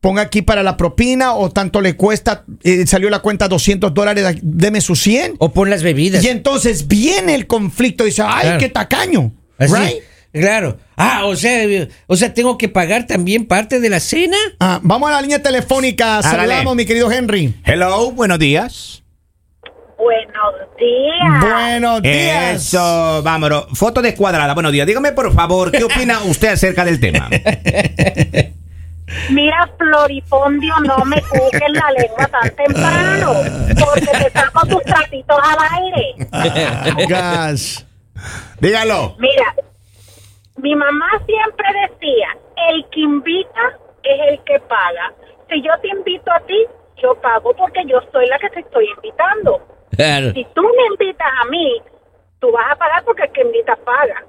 ponga 0.00 0.22
aquí 0.22 0.42
para 0.42 0.62
la 0.62 0.76
propina 0.76 1.34
o 1.34 1.50
tanto 1.50 1.80
le 1.80 1.96
cuesta, 1.96 2.44
eh, 2.62 2.86
salió 2.86 3.08
la 3.08 3.20
cuenta 3.20 3.48
200 3.48 3.94
dólares, 3.94 4.38
deme 4.42 4.80
sus 4.80 5.00
100. 5.00 5.36
O 5.38 5.52
pon 5.52 5.70
las 5.70 5.82
bebidas. 5.82 6.22
Y 6.22 6.28
entonces 6.28 6.86
viene 6.86 7.34
el 7.34 7.46
conflicto 7.46 8.04
y 8.04 8.08
dice, 8.10 8.22
ay, 8.22 8.42
Claro. 8.42 8.58
qué 8.58 8.68
tacaño. 8.68 9.32
Así. 9.58 9.72
Right? 9.74 10.02
Claro. 10.32 10.78
Ah, 10.96 11.26
o 11.26 11.36
sea, 11.36 11.64
o 12.08 12.16
sea, 12.16 12.34
tengo 12.34 12.58
que 12.58 12.68
pagar 12.68 13.06
también 13.06 13.46
parte 13.46 13.78
de 13.78 13.88
la 13.88 14.00
cena. 14.00 14.36
Ah, 14.58 14.80
vamos 14.82 15.08
a 15.08 15.12
la 15.12 15.22
línea 15.22 15.40
telefónica. 15.40 16.20
Saludamos, 16.22 16.74
mi 16.74 16.84
querido 16.84 17.10
Henry. 17.10 17.54
Hello, 17.64 18.10
buenos 18.10 18.40
días. 18.40 19.03
Buenos 20.04 20.76
días. 20.76 21.40
Buenos 21.40 22.02
días. 22.02 22.56
Eso, 22.56 23.22
vámonos. 23.22 23.66
Foto 23.72 24.02
descuadrada. 24.02 24.52
Buenos 24.52 24.70
días. 24.70 24.86
Dígame, 24.86 25.12
por 25.12 25.32
favor, 25.32 25.72
¿qué 25.72 25.82
opina 25.82 26.20
usted 26.24 26.48
acerca 26.48 26.84
del 26.84 27.00
tema? 27.00 27.30
Mira, 29.30 29.70
Floripondio, 29.78 30.74
no 30.80 30.98
me 31.06 31.22
cuques 31.22 31.70
la 31.70 31.90
lengua 31.92 32.26
tan 32.26 32.50
temprano, 32.54 33.32
porque 33.80 34.24
te 34.24 34.30
saco 34.30 34.66
tus 34.66 34.82
tratitos 34.82 35.38
al 35.42 35.82
aire. 35.82 37.06
Gas. 37.08 37.86
Dígalo. 38.60 39.16
Mira, 39.18 39.54
mi 40.56 40.74
mamá 40.74 41.08
siempre 41.24 41.66
decía, 41.88 42.28
el 42.68 42.84
que 42.90 43.00
invita 43.00 43.78
es 44.02 44.32
el 44.32 44.44
que 44.44 44.60
paga. 44.60 45.14
Si 45.48 45.62
yo 45.62 45.72
te 45.80 45.88
invito 45.88 46.30
a 46.30 46.40
ti, 46.40 46.66
yo 47.02 47.14
pago 47.22 47.54
porque 47.56 47.80
yo 47.86 48.00
soy 48.12 48.26
la 48.26 48.38
que 48.38 48.50
te 48.50 48.60
estoy 48.60 48.86
invitando. 48.96 49.73
Claro. 49.96 50.32
Si 50.32 50.46
tú 50.54 50.62
me 50.62 50.86
invitas 51.04 51.28
a 51.42 51.48
mí, 51.48 51.80
tú 52.40 52.50
vas 52.52 52.66
a 52.72 52.76
pagar 52.76 53.04
porque 53.04 53.22
el 53.24 53.32
que 53.32 53.40
invita 53.42 53.76
paga. 53.84 54.24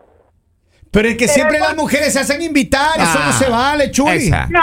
Pero 0.91 1.09
es 1.09 1.15
que 1.17 1.25
Pero 1.25 1.33
siempre 1.33 1.59
no- 1.59 1.65
las 1.65 1.75
mujeres 1.75 2.13
se 2.13 2.19
hacen 2.21 2.41
invitar. 2.41 2.97
Eso 2.97 3.19
Ah, 3.19 3.23
no 3.25 3.33
se 3.37 3.49
vale, 3.49 3.91
Chuli. 3.91 4.27
esa. 4.27 4.47
No, 4.47 4.61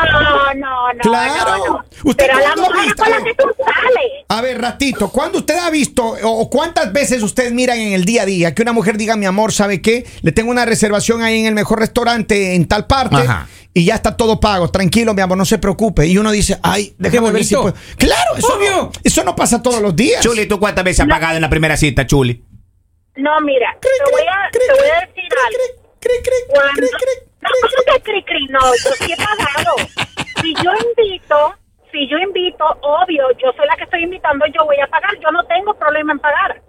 no, 0.55 0.55
no, 0.55 0.99
Claro. 1.03 1.57
no, 1.59 1.67
no. 1.67 1.85
¿Usted 2.05 2.25
Pero 2.27 2.39
a 2.39 2.41
la 2.41 2.47
cuándo 2.47 2.63
ha 2.63 2.69
mujer 2.69 2.85
visto? 2.87 3.03
con 3.03 3.13
la 3.13 3.23
que 3.23 3.35
tú 3.35 3.45
sales. 3.59 4.13
A 4.29 4.41
ver, 4.41 4.59
ratito, 4.63 5.11
¿cuándo 5.11 5.39
usted 5.41 5.59
ha 5.59 5.69
visto 5.69 6.03
o 6.07 6.31
o 6.41 6.49
cuántas 6.49 6.91
veces 6.91 7.23
ustedes 7.23 7.53
miran 7.53 7.79
en 7.79 7.93
el 7.93 8.07
día 8.07 8.23
a 8.23 8.25
día 8.25 8.55
que 8.55 8.63
una 8.63 8.73
mujer 8.73 8.97
diga, 8.97 9.15
mi 9.17 9.27
amor, 9.27 9.53
¿sabe 9.53 9.83
qué? 9.83 10.07
Le 10.23 10.33
tengo 10.33 10.51
una 10.51 10.65
reservación 10.65 11.21
ahí 11.21 11.41
en 11.41 11.47
el 11.49 11.55
mejor 11.55 11.81
restaurante 11.81 12.55
en 12.55 12.67
tal 12.67 12.87
parte 12.87 13.17
Ajá. 13.17 13.47
Y 13.75 13.85
ya 13.85 13.95
está 13.95 14.17
todo 14.17 14.39
pago. 14.41 14.69
Tranquilo, 14.71 15.15
mi 15.15 15.23
amor, 15.23 15.39
no 15.39 15.45
se 15.45 15.59
preocupe. 15.59 16.07
Y 16.07 16.19
uno 16.19 16.31
dice, 16.31 16.59
ay, 16.63 16.95
déjame 16.99 17.31
ver 17.31 17.45
si 17.45 17.55
puedo. 17.55 17.75
Claro, 17.97 18.37
eso, 18.37 18.57
Obvio. 18.57 18.91
eso 19.03 19.25
no 19.25 19.35
pasa 19.35 19.63
todos 19.63 19.81
los 19.81 19.95
días. 19.97 20.23
Chuli, 20.23 20.47
¿tú 20.47 20.59
cuántas 20.59 20.85
veces 20.85 21.01
has 21.01 21.09
pagado 21.09 21.37
en 21.37 21.43
la 21.43 21.51
primera 21.51 21.77
cita, 21.77 22.07
Chuli? 22.07 22.45
No, 23.17 23.41
mira, 23.43 23.77
Cri, 23.81 23.91
te 24.05 24.11
voy 24.11 24.23
a, 24.23 24.51
cri, 24.51 24.61
te 24.67 24.73
voy 24.73 24.89
a 24.91 25.01
decir 25.01 25.25
cri, 25.29 25.39
algo. 25.47 25.85
cri, 26.01 26.13
cri, 26.23 26.35
Cuando... 26.49 26.73
cri, 26.73 26.89
cri, 26.89 27.15
No, 27.43 27.49
cri, 27.51 27.61
¿cómo 27.61 27.97
que 27.97 28.03
cri, 28.03 28.25
cri? 28.25 28.47
No, 28.49 28.61
yo 28.61 28.91
sí 28.99 29.13
he 29.13 29.17
pagado. 29.17 29.77
Si 30.41 30.55
yo 30.65 30.71
invito, 30.73 31.55
si 31.93 32.09
yo 32.09 32.17
invito, 32.19 32.65
obvio, 32.81 33.25
yo 33.37 33.53
soy 33.57 33.67
la 33.69 33.77
que 33.77 33.85
estoy 33.85 34.05
invitando, 34.05 34.47
yo 34.47 34.65
voy 34.65 34.77
a 34.81 34.87
pagar, 34.87 35.13
yo 35.23 35.31
no 35.31 35.45
tengo 35.45 35.75
problema 35.75 36.13
en 36.13 36.19
pagar. 36.21 36.63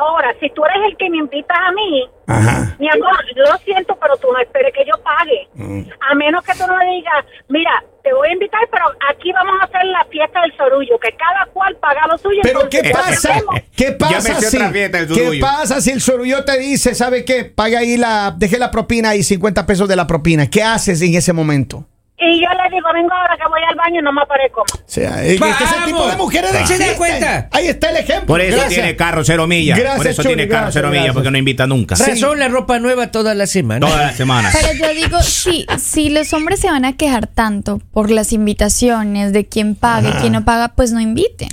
Ahora, 0.00 0.34
si 0.40 0.48
tú 0.50 0.62
eres 0.64 0.90
el 0.90 0.96
que 0.96 1.10
me 1.10 1.18
invitas 1.18 1.56
a 1.58 1.72
mí, 1.72 2.08
Ajá. 2.26 2.76
mi 2.78 2.88
amor, 2.88 3.16
lo 3.36 3.56
siento, 3.58 3.96
pero 4.00 4.16
tú 4.16 4.28
no 4.32 4.38
esperes 4.38 4.72
que 4.74 4.84
yo 4.84 4.94
pague. 5.02 5.48
Mm. 5.54 5.88
A 6.10 6.14
menos 6.14 6.42
que 6.44 6.52
tú 6.52 6.66
no 6.66 6.78
digas, 6.80 7.24
mira, 7.48 7.84
te 8.02 8.12
voy 8.12 8.28
a 8.28 8.32
invitar, 8.32 8.60
pero 8.70 8.84
aquí 9.10 9.32
vamos 9.32 9.54
a 9.60 9.64
hacer 9.64 9.84
la 9.84 10.04
fiesta 10.10 10.40
del 10.42 10.56
sorullo, 10.56 10.98
que 10.98 11.10
cada 11.16 11.46
cual 11.52 11.76
paga 11.76 12.06
lo 12.10 12.18
suyo. 12.18 12.40
Pero 12.42 12.68
¿qué 12.68 12.90
pasa? 12.92 13.40
¿Qué 13.76 13.84
Ya 13.84 13.90
me 13.90 14.24
pasa 14.24 14.40
sé 14.40 14.50
si 14.50 14.56
otra 14.56 14.70
fiesta 14.70 14.98
del 14.98 15.08
¿Qué 15.08 15.14
surullo. 15.14 15.40
pasa 15.40 15.80
si 15.80 15.90
el 15.90 16.00
sorullo 16.00 16.44
te 16.44 16.58
dice, 16.58 16.94
¿sabe 16.94 17.24
qué? 17.24 17.44
Paga 17.44 17.80
ahí 17.80 17.96
la 17.96 18.34
deje 18.36 18.58
la 18.58 18.70
propina 18.70 19.14
y 19.14 19.22
50 19.22 19.66
pesos 19.66 19.88
de 19.88 19.96
la 19.96 20.06
propina. 20.06 20.48
¿Qué 20.50 20.62
haces 20.62 21.00
en 21.02 21.14
ese 21.14 21.32
momento? 21.32 21.86
Y 22.16 22.40
yo 22.40 22.46
le 22.48 22.74
digo, 22.74 22.88
vengo 22.94 23.12
ahora 23.12 23.36
que 23.36 23.42
voy 23.48 23.60
al 23.68 23.74
baño 23.74 23.98
y 24.00 24.02
no 24.04 24.12
me 24.12 24.22
aparezco. 24.22 24.60
O 24.62 24.82
sea, 24.86 25.24
es 25.24 25.38
que 25.40 25.48
es 25.64 25.72
el 25.78 25.84
tipo 25.84 26.06
de 26.06 26.16
mujeres 26.16 26.50
¿Se 26.50 26.56
da 26.56 26.60
existen. 26.62 26.96
cuenta? 26.96 27.48
Ahí 27.50 27.66
está 27.66 27.90
el 27.90 27.96
ejemplo. 27.96 28.26
Por 28.26 28.40
eso 28.40 28.56
Gracias. 28.56 28.74
tiene 28.74 28.96
carro 28.96 29.24
cero 29.24 29.46
millas. 29.48 29.76
Gracias, 29.78 29.96
Por 29.98 30.06
eso 30.06 30.22
Chuli, 30.22 30.34
tiene 30.36 30.48
carro 30.48 30.62
gracias, 30.66 30.74
cero 30.84 30.90
millas, 30.90 31.12
porque 31.12 31.30
no 31.32 31.38
invita 31.38 31.66
nunca. 31.66 31.96
Razón, 31.96 32.38
la 32.38 32.46
ropa 32.48 32.78
nueva 32.78 33.08
toda 33.10 33.34
la 33.34 33.46
semana. 33.48 33.84
Toda 33.84 33.98
la 34.00 34.12
semana. 34.12 34.50
Pero 34.52 34.72
yo 34.74 34.94
digo, 34.94 35.20
si, 35.22 35.66
si 35.78 36.08
los 36.08 36.32
hombres 36.32 36.60
se 36.60 36.68
van 36.70 36.84
a 36.84 36.96
quejar 36.96 37.26
tanto 37.26 37.80
por 37.92 38.10
las 38.12 38.32
invitaciones 38.32 39.32
de 39.32 39.46
quién 39.46 39.74
paga 39.74 40.10
y 40.10 40.12
quién 40.20 40.34
no 40.34 40.44
paga, 40.44 40.68
pues 40.68 40.92
no 40.92 41.00
inviten. 41.00 41.48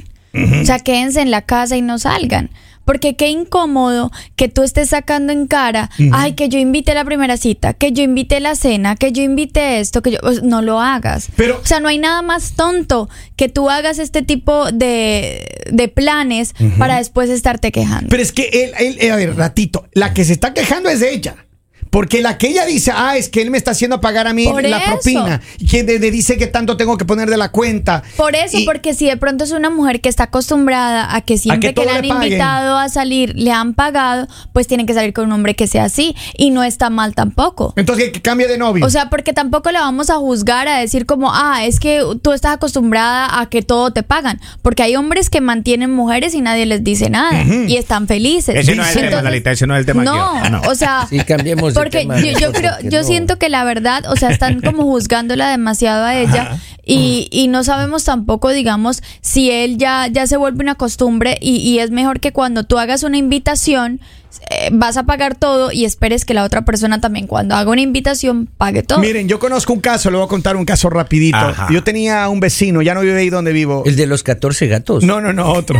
O 0.61 0.65
sea, 0.65 0.79
quédense 0.79 1.21
en 1.21 1.31
la 1.31 1.41
casa 1.41 1.75
y 1.75 1.81
no 1.81 1.97
salgan. 1.97 2.51
Porque 2.85 3.15
qué 3.15 3.29
incómodo 3.29 4.11
que 4.35 4.47
tú 4.49 4.63
estés 4.63 4.89
sacando 4.89 5.31
en 5.33 5.47
cara, 5.47 5.89
ay, 6.13 6.33
que 6.33 6.49
yo 6.49 6.57
invité 6.59 6.93
la 6.93 7.05
primera 7.05 7.37
cita, 7.37 7.73
que 7.73 7.91
yo 7.91 8.03
invité 8.03 8.39
la 8.39 8.55
cena, 8.55 8.95
que 8.95 9.11
yo 9.11 9.21
invité 9.23 9.79
esto, 9.79 10.01
que 10.01 10.11
yo. 10.11 10.17
pues, 10.21 10.43
no 10.43 10.61
lo 10.61 10.79
hagas. 10.81 11.29
Pero- 11.35 11.59
o 11.61 11.65
sea, 11.65 11.79
no 11.79 11.87
hay 11.87 11.99
nada 11.99 12.21
más 12.21 12.53
tonto 12.53 13.09
que 13.35 13.49
tú 13.49 13.69
hagas 13.69 13.99
este 13.99 14.21
tipo 14.23 14.71
de, 14.71 15.65
de 15.71 15.87
planes 15.87 16.53
para 16.77 16.97
después 16.97 17.29
estarte 17.29 17.71
quejando. 17.71 18.09
Pero 18.09 18.23
es 18.23 18.31
que 18.31 18.49
él, 18.51 18.71
él- 18.79 18.97
él- 18.99 19.11
a 19.11 19.15
ver, 19.15 19.35
ratito, 19.35 19.87
la 19.93 20.13
que 20.13 20.25
se 20.25 20.33
está 20.33 20.53
quejando 20.53 20.89
es 20.89 21.01
ella. 21.01 21.35
Porque 21.91 22.21
la 22.21 22.37
que 22.37 22.47
ella 22.47 22.65
dice, 22.65 22.91
ah, 22.95 23.17
es 23.17 23.29
que 23.29 23.41
él 23.41 23.51
me 23.51 23.57
está 23.57 23.71
haciendo 23.71 23.99
pagar 24.01 24.25
a 24.25 24.33
mí 24.33 24.47
Por 24.47 24.63
la 24.63 24.77
eso. 24.79 24.91
propina. 24.93 25.41
Y 25.59 25.67
que 25.67 25.83
de- 25.83 25.99
de- 25.99 26.09
dice 26.09 26.37
que 26.37 26.47
tanto 26.47 26.77
tengo 26.77 26.97
que 26.97 27.03
poner 27.05 27.29
de 27.29 27.35
la 27.37 27.49
cuenta. 27.49 28.01
Por 28.15 28.33
eso, 28.35 28.57
Y- 28.59 28.65
porque 28.65 28.93
si 28.93 29.05
de 29.07 29.17
pronto 29.17 29.43
es 29.43 29.51
una 29.51 29.69
mujer 29.69 29.99
que 30.01 30.07
está 30.09 30.23
acostumbrada 30.23 31.13
a 31.13 31.21
que 31.21 31.37
siempre 31.37 31.73
que 31.73 31.81
que, 31.81 31.85
le 31.85 31.91
han 31.91 32.01
le 32.01 32.07
invitado 32.07 32.77
a 32.77 32.87
salir 32.89 33.33
le 33.35 33.51
han 33.51 33.73
pagado, 33.73 34.27
pues 34.53 34.67
tiene 34.67 34.85
que 34.85 34.93
salir 34.93 35.11
con 35.13 35.25
un 35.25 35.33
hombre 35.33 35.53
que 35.55 35.67
sea 35.67 35.83
así 35.83 36.15
y 36.37 36.51
no 36.51 36.63
está 36.63 36.89
mal 36.89 37.13
tampoco. 37.13 37.73
Entonces 37.75 38.11
que, 38.11 38.21
cambie 38.21 38.47
de 38.47 38.57
novio. 38.57 38.85
O 38.85 38.89
sea, 38.89 39.09
porque 39.09 39.33
tampoco 39.33 39.69
le 39.71 39.79
vamos 39.79 40.09
a 40.09 40.15
juzgar 40.15 40.69
a 40.69 40.77
decir 40.79 41.05
como, 41.05 41.33
ah, 41.33 41.65
es 41.65 41.79
que 41.81 42.01
tú 42.23 42.31
estás 42.31 42.53
acostumbrada 42.53 43.39
a 43.41 43.47
que 43.49 43.63
todo 43.63 43.91
te 43.91 44.01
pagan. 44.03 44.39
Porque 44.61 44.81
hay 44.83 44.95
hombres 44.95 45.29
que 45.29 45.41
mantienen 45.41 45.91
mujeres 45.91 46.33
y 46.35 46.41
nadie 46.41 46.65
les 46.65 46.85
dice 46.85 47.09
nada 47.09 47.43
y 47.43 47.75
están 47.75 48.07
felices. 48.07 48.55
Ese 48.55 48.75
no 48.75 48.83
es 48.83 48.89
el 48.89 48.93
tema, 48.93 49.05
Entonces, 49.07 49.23
Lalita, 49.25 49.51
ese 49.51 49.67
no 49.67 49.75
es 49.75 49.79
el 49.81 49.85
tema. 49.85 50.03
No, 50.05 50.15
Yo- 50.15 50.21
ah, 50.45 50.49
no. 50.49 50.61
o 50.69 50.75
sea, 50.75 51.05
Sí, 51.09 51.19
cambiemos 51.19 51.73
de 51.73 51.80
porque 51.83 52.05
yo, 52.39 52.51
creo, 52.51 52.71
porque 52.73 52.89
yo 52.89 52.99
no. 52.99 53.03
siento 53.05 53.37
que 53.37 53.49
la 53.49 53.63
verdad, 53.63 54.03
o 54.09 54.15
sea, 54.15 54.29
están 54.29 54.61
como 54.61 54.83
juzgándola 54.83 55.49
demasiado 55.49 56.05
a 56.05 56.17
ella 56.17 56.59
y, 56.85 57.27
y 57.31 57.47
no 57.47 57.63
sabemos 57.63 58.03
tampoco, 58.03 58.49
digamos, 58.49 59.01
si 59.21 59.51
él 59.51 59.77
ya, 59.77 60.07
ya 60.07 60.27
se 60.27 60.37
vuelve 60.37 60.63
una 60.63 60.75
costumbre 60.75 61.37
y, 61.41 61.57
y 61.57 61.79
es 61.79 61.91
mejor 61.91 62.19
que 62.19 62.31
cuando 62.31 62.63
tú 62.63 62.77
hagas 62.77 63.03
una 63.03 63.17
invitación 63.17 63.99
eh, 64.49 64.69
vas 64.71 64.97
a 64.97 65.03
pagar 65.03 65.35
todo 65.35 65.71
y 65.71 65.85
esperes 65.85 66.25
que 66.25 66.33
la 66.33 66.43
otra 66.43 66.63
persona 66.63 67.01
también 67.01 67.27
cuando 67.27 67.55
haga 67.55 67.69
una 67.69 67.81
invitación 67.81 68.47
pague 68.57 68.81
todo. 68.81 68.99
Miren, 68.99 69.27
yo 69.27 69.39
conozco 69.39 69.73
un 69.73 69.81
caso, 69.81 70.09
le 70.09 70.17
voy 70.17 70.25
a 70.25 70.29
contar 70.29 70.55
un 70.55 70.65
caso 70.65 70.89
rapidito. 70.89 71.37
Ajá. 71.37 71.67
Yo 71.71 71.83
tenía 71.83 72.27
un 72.29 72.39
vecino, 72.39 72.81
ya 72.81 72.93
no 72.93 73.01
vive 73.01 73.19
ahí 73.19 73.29
donde 73.29 73.51
vivo. 73.51 73.83
El 73.85 73.95
de 73.95 74.05
los 74.07 74.23
14 74.23 74.67
gatos. 74.67 75.03
No, 75.03 75.21
no, 75.21 75.33
no, 75.33 75.51
otro. 75.51 75.79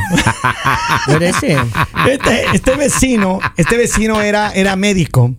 ¿No 1.07 1.15
era 1.15 1.29
ese? 1.29 1.57
Este, 2.09 2.45
este 2.53 2.75
vecino, 2.75 3.39
este 3.57 3.77
vecino 3.77 4.21
era, 4.21 4.51
era 4.51 4.75
médico. 4.75 5.33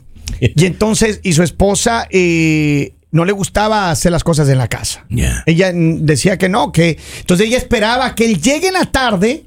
Y 0.56 0.66
entonces, 0.66 1.20
y 1.22 1.32
su 1.34 1.42
esposa 1.42 2.06
eh, 2.10 2.94
no 3.12 3.24
le 3.24 3.32
gustaba 3.32 3.90
hacer 3.90 4.10
las 4.10 4.24
cosas 4.24 4.48
en 4.48 4.58
la 4.58 4.68
casa. 4.68 5.04
Ella 5.46 5.70
decía 5.72 6.36
que 6.36 6.48
no, 6.48 6.72
que. 6.72 6.98
Entonces 7.20 7.46
ella 7.46 7.58
esperaba 7.58 8.14
que 8.14 8.24
él 8.24 8.40
llegue 8.40 8.68
en 8.68 8.74
la 8.74 8.86
tarde 8.86 9.44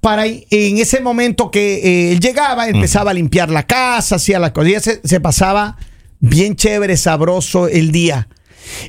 para 0.00 0.26
en 0.26 0.78
ese 0.78 1.00
momento 1.00 1.50
que 1.50 1.76
eh, 1.78 2.12
él 2.12 2.20
llegaba, 2.20 2.68
empezaba 2.68 3.10
a 3.10 3.14
limpiar 3.14 3.50
la 3.50 3.66
casa, 3.66 4.16
hacía 4.16 4.38
las 4.38 4.52
cosas. 4.52 4.70
Ella 4.70 4.80
se, 4.80 5.00
se 5.02 5.20
pasaba 5.20 5.76
bien 6.20 6.54
chévere, 6.54 6.96
sabroso 6.96 7.66
el 7.66 7.90
día. 7.90 8.28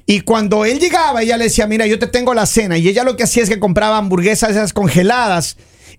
Y 0.05 0.21
cuando 0.21 0.65
él 0.65 0.79
llegaba, 0.79 1.21
ella 1.21 1.37
le 1.37 1.45
decía, 1.45 1.65
mira, 1.65 1.87
yo 1.87 1.97
te 1.97 2.07
tengo 2.07 2.33
la 2.33 2.45
cena. 2.45 2.77
Y 2.77 2.87
ella 2.87 3.03
lo 3.03 3.15
que 3.15 3.23
hacía 3.23 3.43
es 3.43 3.49
que 3.49 3.59
compraba 3.59 3.97
hamburguesas 3.97 4.51
esas 4.51 4.73
congeladas. 4.73 5.57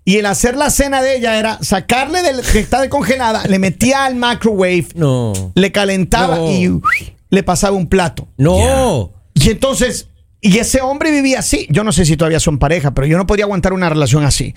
Y 0.08 0.16
el 0.16 0.24
hacer 0.24 0.56
la 0.56 0.70
cena 0.70 1.02
de 1.02 1.16
ella 1.18 1.38
era 1.38 1.58
sacarle 1.60 2.22
del 2.22 2.40
que 2.40 2.60
está 2.60 2.88
congelada, 2.88 3.44
le 3.46 3.58
metía 3.58 4.06
al 4.06 4.14
microwave, 4.14 4.86
No. 4.94 5.34
le 5.54 5.70
calentaba 5.70 6.36
No. 6.38 6.50
y 6.50 6.80
le 7.28 7.42
pasaba 7.42 7.76
un 7.76 7.88
plato. 7.88 8.26
No. 8.38 9.12
Y 9.34 9.50
entonces, 9.50 10.08
y 10.40 10.56
ese 10.56 10.80
hombre 10.80 11.10
vivía 11.10 11.40
así. 11.40 11.66
Yo 11.68 11.84
no 11.84 11.92
sé 11.92 12.06
si 12.06 12.16
todavía 12.16 12.40
son 12.40 12.58
pareja, 12.58 12.94
pero 12.94 13.06
yo 13.06 13.18
no 13.18 13.26
podría 13.26 13.44
aguantar 13.44 13.74
una 13.74 13.90
relación 13.90 14.24
así. 14.24 14.54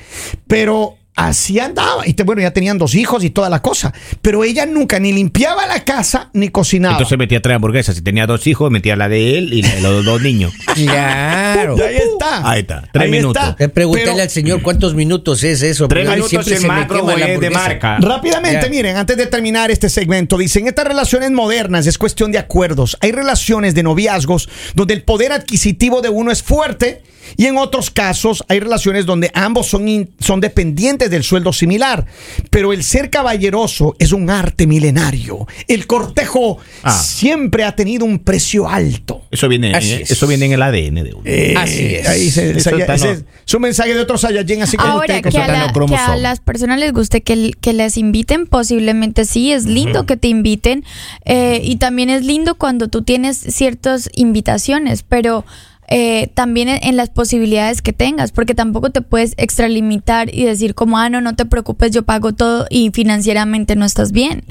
Pero 0.48 0.96
así 1.16 1.60
andaba. 1.60 2.08
Y 2.08 2.14
te- 2.14 2.24
bueno, 2.24 2.42
ya 2.42 2.52
tenían 2.52 2.78
dos 2.78 2.96
hijos 2.96 3.24
y 3.24 3.30
toda 3.30 3.50
la 3.50 3.62
cosa. 3.62 3.94
Pero 4.22 4.44
ella 4.44 4.66
nunca 4.66 5.00
ni 5.00 5.12
limpiaba 5.14 5.68
la 5.68 5.84
casa 5.84 6.30
ni 6.34 6.50
cocinaba. 6.50 6.94
Entonces 6.96 7.18
metía 7.18 7.42
tres 7.42 7.56
hamburguesas. 7.56 7.96
Si 7.96 8.02
tenía 8.02 8.26
dos 8.28 8.46
hijos, 8.48 8.72
metía 8.72 8.96
la 8.96 9.10
de 9.10 9.38
él 9.38 9.54
y 9.54 9.62
la 9.62 9.76
de 9.76 9.82
los 9.82 10.06
dos 10.06 10.22
niños. 10.22 10.54
Claro. 10.76 11.78
Y 11.78 11.82
ahí 11.82 11.96
está. 11.98 12.50
Ahí 12.50 12.62
está, 12.62 12.90
tres 12.92 13.06
Ahí 13.06 13.12
minutos. 13.12 13.44
está. 13.50 13.64
Eh, 13.64 13.70
Pregúntale 13.70 14.12
Pero- 14.12 14.22
al 14.24 14.30
señor 14.30 14.62
cuántos 14.62 14.94
minutos 14.96 15.44
es 15.44 15.62
eso. 15.62 15.88
Tres 15.88 16.06
porque 16.06 16.16
minutos 16.18 16.46
siempre 16.46 16.56
en 16.62 16.68
macro, 16.68 17.00
quema 17.06 17.18
la 17.18 17.26
güey, 17.28 17.40
de 17.40 17.50
marca. 17.50 17.98
Rápidamente, 18.00 18.66
Ya. 18.66 18.70
miren, 18.70 18.98
antes 18.98 19.18
de 19.18 19.28
terminar 19.28 19.70
este 19.72 19.90
segmento, 19.90 20.38
dicen, 20.38 20.68
estas 20.68 20.86
relaciones 20.88 21.32
modernas 21.32 21.88
es 21.88 21.98
cuestión 21.98 22.32
de 22.32 22.38
acuerdos. 22.40 22.98
Hay 23.02 23.12
relaciones 23.12 23.76
de 23.76 23.84
noviazgos 23.84 24.50
donde 24.76 24.94
el 24.94 25.04
poder 25.04 25.32
adquisitivo 25.34 26.02
de 26.02 26.10
uno 26.10 26.32
es 26.32 26.42
fuerte 26.42 27.02
y 27.38 27.46
en 27.46 27.58
otros 27.58 27.90
casos 27.92 28.44
hay 28.48 28.60
relaciones 28.60 29.06
donde 29.06 29.32
ambos 29.34 29.68
son, 29.68 29.88
in- 29.88 30.10
son 30.20 30.42
dependientes 30.42 31.10
del 31.10 31.24
sueldo 31.24 31.54
similar. 31.54 32.06
Pero 32.50 32.74
el 32.74 32.84
ser 32.84 33.10
caballeroso 33.10 33.96
es 34.00 34.12
un 34.12 34.30
arte 34.30 34.68
milenario. 34.68 35.48
El 35.68 35.88
cortejo 35.88 36.58
Ah. 36.84 36.92
siempre 36.92 37.64
ha 37.64 37.76
tenido 37.76 38.06
un 38.06 38.20
precio 38.20 38.68
alto. 38.70 39.24
Eso 39.32 39.48
viene, 39.48 39.72
eh, 39.72 40.02
es. 40.02 40.12
eso 40.12 40.28
viene 40.28 40.46
en 40.46 40.52
el 40.54 40.62
ADN 40.62 41.04
de 41.04 41.14
uno. 41.14 41.22
Eh, 41.26 41.54
Así 41.58 41.96
es. 41.96 42.08
Ahí 42.08 42.30
se- 42.32 42.52
Eso 42.52 42.70
ese- 42.72 42.80
está 42.82 42.96
ese 42.96 43.06
no- 43.06 43.12
es 43.14 43.24
su 43.46 43.60
mensaje 43.60 43.94
de 43.94 44.00
otro 44.00 44.18
Saiyajin, 44.18 44.62
así 44.64 44.78
como 44.78 44.92
Ahora, 44.94 45.16
usted. 45.18 45.30
que 45.32 45.38
a, 45.38 45.48
la- 45.48 45.74
que 45.88 45.96
a 45.96 46.16
las 46.16 46.40
personas 46.40 46.80
les 46.80 46.94
guste 46.94 47.22
que, 47.22 47.52
que 47.60 47.74
les 47.74 47.98
inviten, 47.98 48.46
posiblemente 48.48 49.26
sí, 49.26 49.52
es 49.52 49.66
lindo 49.66 50.06
que 50.06 50.18
te 50.18 50.28
inviten 50.28 50.84
eh, 51.26 51.62
y 51.64 51.76
también 51.78 52.10
es 52.10 52.24
lindo 52.26 52.56
cuando 52.56 52.88
tú 52.88 53.02
tienes 53.04 53.38
ciertas 53.38 54.10
invitaciones, 54.14 55.04
pero 55.08 55.46
eh, 55.94 56.32
también 56.34 56.70
en, 56.70 56.80
en 56.84 56.96
las 56.98 57.10
posibilidades 57.10 57.82
que 57.82 57.94
tengas, 57.94 58.32
porque 58.32 58.56
tampoco 58.56 58.90
te 58.90 59.02
puedes 59.02 59.34
extralimitar 59.38 60.34
y 60.34 60.46
decir 60.46 60.74
como, 60.74 60.98
ah, 60.98 61.10
no, 61.10 61.22
no 61.22 61.36
te 61.36 61.46
preocupes, 61.46 61.92
yo 61.92 62.04
pago 62.04 62.34
todo 62.34 62.66
y 62.70 62.90
financieramente 62.94 63.76
no 63.76 63.86
estás 63.86 64.12
bien. 64.12 64.44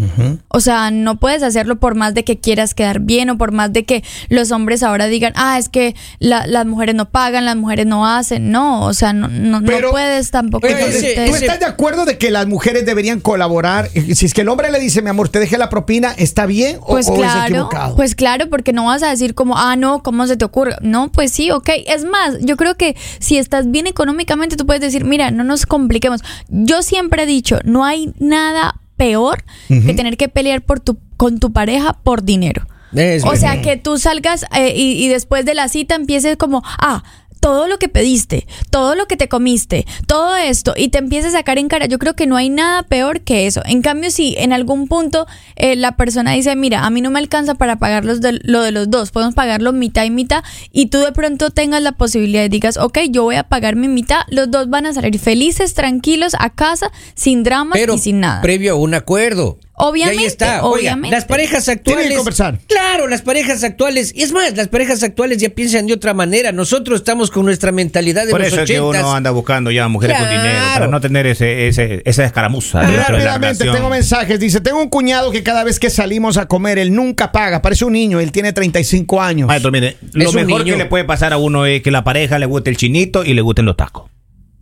O 0.49 0.61
sea, 0.61 0.91
no 0.91 1.19
puedes 1.19 1.43
hacerlo 1.43 1.81
por 1.81 1.95
más 1.95 2.15
de 2.15 2.25
que 2.25 2.39
quieras 2.39 2.75
quedar 2.75 3.01
bien 3.01 3.31
o 3.31 3.39
por 3.39 3.53
más 3.53 3.73
de 3.73 3.85
que 3.85 4.05
los 4.29 4.53
hombres 4.53 4.83
ahora 4.83 5.07
digan, 5.07 5.33
ah, 5.37 5.59
es 5.59 5.69
que 5.69 5.95
la- 6.19 6.47
las 6.47 6.67
mujeres 6.67 6.95
no 6.95 7.09
pagan, 7.11 7.45
las 7.45 7.57
mujeres 7.57 7.87
no 7.87 8.07
hacen. 8.07 8.51
No, 8.51 8.85
o 8.85 8.93
sea, 8.95 9.13
no, 9.13 9.29
no, 9.29 9.61
no 9.61 9.91
puedes 9.91 10.31
tampoco. 10.31 10.61
Pero 10.67 10.79
Entonces, 10.79 11.03
ese- 11.03 11.27
¿Tú 11.27 11.35
estás 11.35 11.59
de 11.61 11.67
acuerdo 11.67 12.05
de 12.05 12.19
que 12.19 12.31
las 12.31 12.47
mujeres 12.47 12.85
deberían 12.87 13.21
colaborar? 13.21 13.89
Eh, 13.95 14.15
Si 14.15 14.27
es 14.27 14.35
que 14.35 14.43
el 14.43 14.49
hombre 14.49 14.71
le 14.71 14.79
dice, 14.79 15.01
mi 15.03 15.09
amor, 15.11 15.29
te 15.31 15.39
dejé 15.39 15.57
la 15.59 15.69
propina, 15.71 16.13
¿está 16.17 16.47
bien 16.47 16.77
o, 16.81 16.87
Pues 16.89 17.09
o 17.09 17.15
es 17.15 17.19
claro, 17.19 17.49
equivocado? 17.55 17.97
pues 17.97 18.15
claro, 18.15 18.49
porque 18.51 18.73
no 18.73 18.85
vas 18.87 19.03
a 19.03 19.09
decir 19.11 19.35
como, 19.35 19.57
ah, 19.57 19.77
no, 19.77 20.03
¿cómo 20.03 20.27
se 20.27 20.37
te 20.37 20.45
ocurre? 20.45 20.75
No, 20.83 21.11
pues 21.11 21.30
sí, 21.31 21.51
ok. 21.51 21.69
Es 21.87 22.05
más, 22.05 22.39
yo 22.41 22.57
creo 22.57 22.77
que 22.77 22.97
si 23.19 23.39
estás 23.39 23.71
bien 23.71 23.87
económicamente, 23.87 24.57
tú 24.57 24.67
puedes 24.67 24.81
decir, 24.81 25.05
mira, 25.05 25.31
no 25.31 25.45
nos 25.45 25.67
compliquemos. 25.67 26.21
Yo 26.49 26.83
siempre 26.83 27.23
he 27.23 27.27
dicho, 27.27 27.59
no 27.65 27.85
hay 27.85 28.13
nada 28.19 28.81
peor 28.97 29.45
que 29.69 29.95
tener 29.95 30.19
que 30.19 30.29
pelear 30.29 30.61
por 30.61 30.81
tu, 30.81 30.99
con 31.17 31.39
tu 31.39 31.53
pareja 31.53 31.95
por 32.03 32.23
dinero. 32.23 32.67
Es 32.95 33.25
o 33.25 33.37
sea, 33.37 33.63
que 33.63 33.77
tú 33.77 33.99
salgas 33.99 34.45
eh, 34.55 34.75
y, 34.77 35.05
y 35.05 35.09
después 35.09 35.45
de 35.45 35.55
la 35.55 35.69
cita 35.69 35.95
empieces 35.95 36.37
como, 36.37 36.63
ah, 36.65 37.03
todo 37.41 37.67
lo 37.67 37.79
que 37.79 37.89
pediste, 37.89 38.47
todo 38.71 38.95
lo 38.95 39.07
que 39.07 39.17
te 39.17 39.29
comiste, 39.29 39.87
todo 40.07 40.37
esto, 40.37 40.75
y 40.77 40.89
te 40.89 40.99
empieces 40.99 41.35
a 41.35 41.39
sacar 41.39 41.59
en 41.59 41.69
cara. 41.69 41.87
Yo 41.87 41.99
creo 41.99 42.15
que 42.15 42.27
no 42.27 42.37
hay 42.37 42.51
nada 42.51 42.83
peor 42.85 43.23
que 43.23 43.47
eso. 43.47 43.63
En 43.65 43.83
cambio, 43.83 44.11
si 44.11 44.35
en 44.39 44.53
algún 44.53 44.87
punto 44.89 45.27
eh, 45.57 45.75
la 45.77 45.97
persona 45.97 46.33
dice, 46.33 46.55
mira, 46.57 46.85
a 46.85 46.91
mí 46.91 47.01
no 47.01 47.11
me 47.11 47.19
alcanza 47.19 47.55
para 47.55 47.77
pagar 47.77 48.05
los 48.05 48.21
de- 48.21 48.41
lo 48.45 48.63
de 48.63 48.73
los 48.73 48.91
dos, 48.91 49.11
podemos 49.11 49.35
pagarlo 49.35 49.73
mitad 49.73 50.05
y 50.05 50.11
mitad, 50.11 50.45
y 50.71 50.87
tú 50.87 50.99
de 51.01 51.13
pronto 51.13 51.51
tengas 51.51 51.83
la 51.83 51.93
posibilidad 51.93 52.45
y 52.45 52.49
digas, 52.49 52.77
ok, 52.77 52.99
yo 53.11 53.23
voy 53.25 53.37
a 53.37 53.45
pagar 53.45 53.75
mi 53.77 53.89
mitad, 53.89 54.21
los 54.29 54.51
dos 54.51 54.69
van 54.69 54.87
a 54.87 54.93
salir 54.93 55.19
felices, 55.19 55.75
tranquilos, 55.75 56.35
a 56.39 56.51
casa, 56.51 56.93
sin 57.15 57.43
dramas 57.43 57.79
Pero 57.79 57.95
y 57.95 57.99
sin 57.99 58.21
nada. 58.21 58.43
previo 58.43 58.73
a 58.73 58.77
un 58.77 58.95
acuerdo. 58.95 59.59
Obviamente, 59.81 60.17
Y 60.17 60.25
ahí 60.25 60.27
está. 60.27 60.63
Oiga, 60.65 60.69
obviamente. 60.93 61.17
las 61.17 61.25
parejas 61.25 61.65
Tienen 61.65 61.79
actuales. 61.81 62.09
que 62.11 62.17
conversar. 62.17 62.59
Claro, 62.69 63.07
las 63.09 63.23
parejas 63.23 63.65
actuales. 63.65 64.13
Es 64.17 64.33
más, 64.33 64.57
las 64.57 64.69
parejas 64.69 65.03
actuales 65.03 65.39
ya 65.39 65.49
piensan 65.51 65.87
de 65.87 65.95
otra 65.95 66.15
manera. 66.15 66.53
Nosotros 66.53 67.01
estamos 67.01 67.31
con 67.31 67.45
nuestra 67.45 67.73
mentalidad 67.73 68.25
de 68.27 68.31
Por 68.31 68.41
los 68.41 68.49
eso 68.53 68.63
es 68.63 68.71
que 68.71 68.81
uno 68.81 69.13
anda 69.15 69.31
buscando 69.31 69.71
ya 69.71 69.89
mujeres 69.89 70.17
con 70.19 70.29
dinero 70.29 70.59
para 70.75 70.87
no 70.87 71.01
tener 71.01 71.27
ese, 71.27 71.69
ese- 71.69 72.03
esa 72.05 72.25
escaramuza 72.25 72.81
de 72.81 72.97
Rápidamente, 72.97 73.65
tengo 73.65 73.89
mensajes. 73.89 74.39
Dice, 74.41 74.61
tengo 74.61 74.81
un 74.83 74.89
cuñado 74.89 75.31
que 75.31 75.43
cada 75.43 75.65
vez 75.65 75.79
que 75.81 75.91
salimos 75.91 76.37
a 76.37 76.47
comer, 76.47 76.79
él 76.79 76.95
nunca 76.95 77.33
paga. 77.33 77.63
Parece 77.63 77.85
un 77.85 77.93
niño, 77.93 78.21
él 78.21 78.33
tiene 78.33 78.53
35 78.53 79.21
años. 79.23 79.47
Maestro, 79.49 79.71
mire, 79.73 79.97
lo 80.13 80.33
mejor 80.33 80.63
niño. 80.65 80.75
que 80.75 80.79
le 80.79 80.87
puede 80.87 81.05
pasar 81.05 81.33
a 81.33 81.37
uno 81.39 81.67
es 81.67 81.83
que 81.83 81.91
la 81.91 82.05
pareja 82.05 82.39
le 82.39 82.47
guste 82.47 82.71
el 82.71 82.77
chinito 82.77 83.25
y 83.25 83.35
le 83.35 83.41
gusten 83.43 83.65
los 83.65 83.77
tacos. 83.77 84.11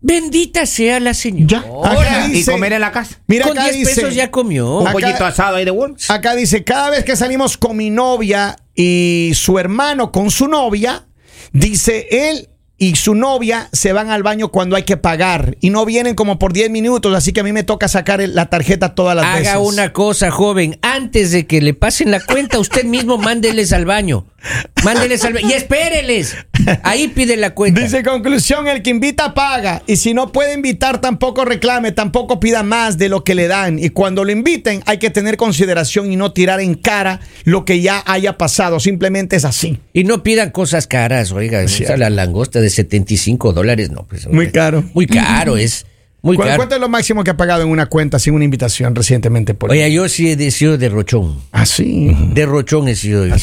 Bendita 0.01 0.65
sea 0.67 1.01
la 1.01 1.13
señora. 1.15 1.65
Acá 1.85 2.27
y 2.29 2.33
dice- 2.33 2.53
comer 2.53 2.73
en 2.75 2.81
la 2.81 2.93
casa. 2.93 3.21
Mira 3.27 3.47
Con 3.49 3.59
acá 3.59 3.65
10 3.71 3.77
dice, 3.89 3.95
pesos 4.01 4.15
ya 4.15 4.31
comió. 4.31 4.79
Un 4.79 4.87
Acá- 4.87 4.93
pollito 4.93 5.25
asado 5.27 5.57
ahí 5.57 5.65
de 5.65 5.71
Wolves. 5.73 6.09
acá 6.11 6.35
dice, 6.37 6.63
cada 6.65 6.91
vez 6.91 7.05
que 7.05 7.17
salimos 7.17 7.57
con 7.57 7.77
mi 7.77 7.91
novia 7.91 8.57
y 8.75 9.33
su 9.35 9.59
hermano 9.59 10.13
con 10.13 10.31
su 10.31 10.47
novia, 10.47 11.07
dice 11.53 12.07
él 12.11 12.49
y 12.79 12.95
su 12.95 13.17
novia 13.17 13.69
se 13.73 13.93
van 13.93 14.11
al 14.11 14.23
baño 14.23 14.49
cuando 14.49 14.77
hay 14.77 14.85
que 14.85 14.97
pagar 14.97 15.57
y 15.61 15.71
no 15.71 15.85
vienen 15.85 16.15
como 16.15 16.39
por 16.39 16.53
10 16.53 16.71
minutos, 16.71 17.15
así 17.15 17.33
que 17.33 17.41
a 17.41 17.43
mí 17.43 17.53
me 17.53 17.65
toca 17.65 17.89
sacar 17.89 18.21
la 18.21 18.47
tarjeta 18.47 18.95
todas 18.95 19.17
las 19.17 19.35
veces. 19.35 19.49
Haga 19.49 19.59
una 19.59 19.93
cosa, 19.93 20.31
joven. 20.31 20.79
Antes 20.83 21.33
de 21.33 21.47
que 21.47 21.61
le 21.61 21.75
pasen 21.75 22.13
la 22.13 22.21
cuenta, 22.21 22.59
usted 22.61 22.85
mismo 22.85 23.19
mándeles 23.19 23.73
al 23.73 23.85
baño. 23.85 24.27
Mándeles 24.85 25.25
al 25.25 25.35
baño. 25.35 25.49
Y 25.49 25.53
espéreles. 25.55 26.37
Ahí 26.85 27.09
pide 27.09 27.37
la 27.37 27.55
cuenta. 27.55 27.81
Dice 27.81 28.05
conclusión, 28.05 28.69
el 28.69 28.83
que 28.83 28.91
invita 28.91 29.35
paga 29.35 29.83
y 29.87 29.97
si 29.97 30.15
no 30.15 30.31
puede 30.31 30.55
invitar 30.55 31.01
tampoco 31.01 31.45
reclame, 31.45 31.91
tampoco 31.91 32.39
pida 32.39 32.63
más 32.63 32.97
de 32.97 33.09
lo 33.09 33.25
que 33.25 33.35
le 33.35 33.49
dan 33.49 33.79
y 33.81 33.91
cuando 33.91 34.25
lo 34.25 34.31
inviten 34.31 34.83
hay 34.87 34.99
que 34.99 35.11
tener 35.11 35.37
consideración 35.37 36.13
y 36.13 36.17
no 36.17 36.33
tirar 36.33 36.61
en 36.61 36.75
cara 36.75 37.21
lo 37.45 37.65
que 37.65 37.81
ya 37.81 38.03
haya 38.07 38.39
pasado, 38.39 38.79
simplemente 38.79 39.35
es 39.35 39.45
así. 39.45 39.81
Y 39.93 40.05
no 40.05 40.23
pidan 40.23 40.51
cosas 40.51 40.87
caras, 40.87 41.33
oiga. 41.33 41.63
esa 41.63 41.97
la 41.97 42.11
langosta 42.11 42.61
de 42.61 42.68
75 42.71 43.53
dólares, 43.53 43.91
no. 43.91 44.05
Pues, 44.09 44.27
Muy 44.29 44.51
caro. 44.51 44.85
Muy 44.95 45.07
caro, 45.07 45.57
es. 45.57 45.87
Muy 46.21 46.37
¿Cu- 46.37 46.43
caro. 46.43 46.57
¿Cuánto 46.57 46.75
es 46.75 46.81
lo 46.81 46.89
máximo 46.89 47.23
que 47.23 47.31
ha 47.31 47.37
pagado 47.37 47.63
en 47.63 47.69
una 47.69 47.87
cuenta 47.87 48.19
sin 48.19 48.35
una 48.35 48.45
invitación 48.45 48.95
recientemente? 48.95 49.55
Por 49.55 49.71
Oiga, 49.71 49.87
yo 49.87 50.09
sí 50.09 50.33
he 50.37 50.51
sido 50.51 50.77
de 50.77 50.89
rochón. 50.89 51.39
Ah, 51.53 51.65
sí. 51.65 52.11
De 52.33 52.45
rochón 52.45 52.89
he 52.89 52.97
sido. 52.97 53.25
yo. 53.27 53.37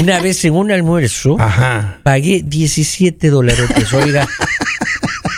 Una 0.00 0.18
vez 0.20 0.42
en 0.46 0.54
un 0.54 0.70
almuerzo, 0.72 1.36
Ajá. 1.38 2.00
pagué 2.02 2.42
17 2.42 3.28
dólares. 3.28 3.68
Oiga, 3.92 4.26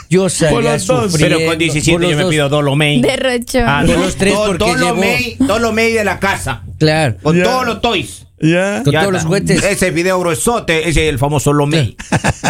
yo 0.08 0.28
salí 0.28 0.54
Por 0.54 0.66
a 0.68 0.74
los 0.74 0.86
dos. 0.86 1.10
sufriendo. 1.12 1.38
Pero 1.38 1.50
con 1.50 1.58
17 1.58 1.92
por 1.92 2.00
los 2.02 2.10
yo 2.12 2.16
me 2.16 2.22
dos. 2.22 2.30
pido 2.30 2.48
dos 2.48 2.64
lomey. 2.64 3.00
De 3.02 3.16
rochón. 3.16 3.64
Ah, 3.66 3.82
dos- 3.84 3.96
los 3.98 4.16
tres 4.16 4.34
porque 4.34 4.74
lomey, 4.78 5.36
dos 5.40 5.60
lomey 5.60 5.92
de 5.92 6.04
la 6.04 6.20
casa. 6.20 6.62
Claro. 6.78 7.16
Con 7.22 7.42
todos 7.42 7.66
los 7.66 7.80
toys. 7.80 8.26
Ya. 8.44 8.82
Con 8.84 8.92
Ya 8.92 9.00
todos 9.00 9.12
los 9.14 9.24
juguetes. 9.24 9.62
Ese 9.64 9.90
video 9.90 10.18
gruesote, 10.20 10.88
ese 10.88 11.06
es 11.06 11.12
el 11.12 11.18
famoso 11.18 11.52
lomey. 11.52 11.96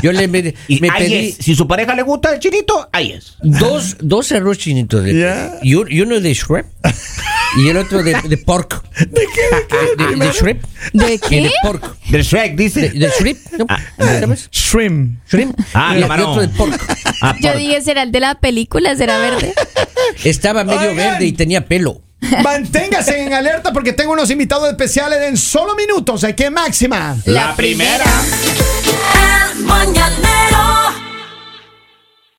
Yo 0.03 0.13
le 0.13 0.27
me, 0.29 0.55
Y 0.69 0.81
me 0.81 0.91
ahí 0.91 1.03
pedí 1.05 1.15
es. 1.29 1.37
Si 1.37 1.55
su 1.55 1.67
pareja 1.69 1.95
le 1.95 2.03
gusta 2.03 2.35
el 2.35 2.41
chinito, 2.41 2.89
ahí 2.93 3.13
es. 3.13 3.37
dos, 3.43 3.97
dos 4.01 4.31
arroz 4.33 4.59
chinitos. 4.59 5.05
de- 5.05 5.19
Ya. 5.19 5.59
y, 5.63 5.75
un- 5.75 5.91
y 5.91 6.01
uno 6.01 6.21
de 6.21 6.35
shrimp. 6.35 6.67
Y 7.57 7.69
el 7.69 7.77
otro 7.77 8.03
de, 8.03 8.21
de 8.29 8.37
pork. 8.37 8.83
¿De 8.99 9.07
qué? 9.35 10.05
De, 10.05 10.17
de 10.27 10.33
shrimp. 10.33 10.65
¿De 10.93 11.15
Y 11.15 11.19
qué? 11.19 11.41
de 11.43 11.51
pork. 11.63 11.97
Del 12.11 12.23
Shrek, 12.23 12.57
De, 12.57 12.65
dice. 12.65 12.89
de 12.91 13.11
shrimp. 13.19 13.39
¿no? 13.59 13.67
¿Sabes? 13.99 14.49
Shrimp. 14.51 15.19
Shrimp. 15.31 15.59
Ah, 15.73 15.93
y, 15.95 15.99
y 15.99 16.03
camarón. 16.03 16.27
otro 16.31 16.43
de 16.43 16.49
pork. 16.49 16.97
Ah, 17.21 17.37
Yo 17.41 17.53
por- 17.53 17.59
dije, 17.61 17.81
¿será 17.83 18.03
el 18.03 18.11
de 18.13 18.19
la 18.21 18.35
película? 18.41 18.97
¿Será 18.97 19.19
verde? 19.19 19.55
Estaba 20.25 20.65
medio 20.65 20.81
Oigan. 20.91 20.97
verde 20.97 21.27
y 21.27 21.33
tenía 21.33 21.65
pelo. 21.67 22.01
Manténgase 22.43 23.23
en 23.23 23.33
alerta 23.33 23.73
porque 23.73 23.93
tengo 23.93 24.13
unos 24.13 24.31
invitados 24.31 24.69
especiales 24.69 25.23
en 25.23 25.37
solo 25.37 25.75
minutos. 25.75 26.25
Aquí 26.25 26.45
en 26.45 26.55
Máxima. 26.55 27.17
La 27.25 27.55
primera. 27.55 28.05
El 29.55 29.65
mañanero 29.65 31.04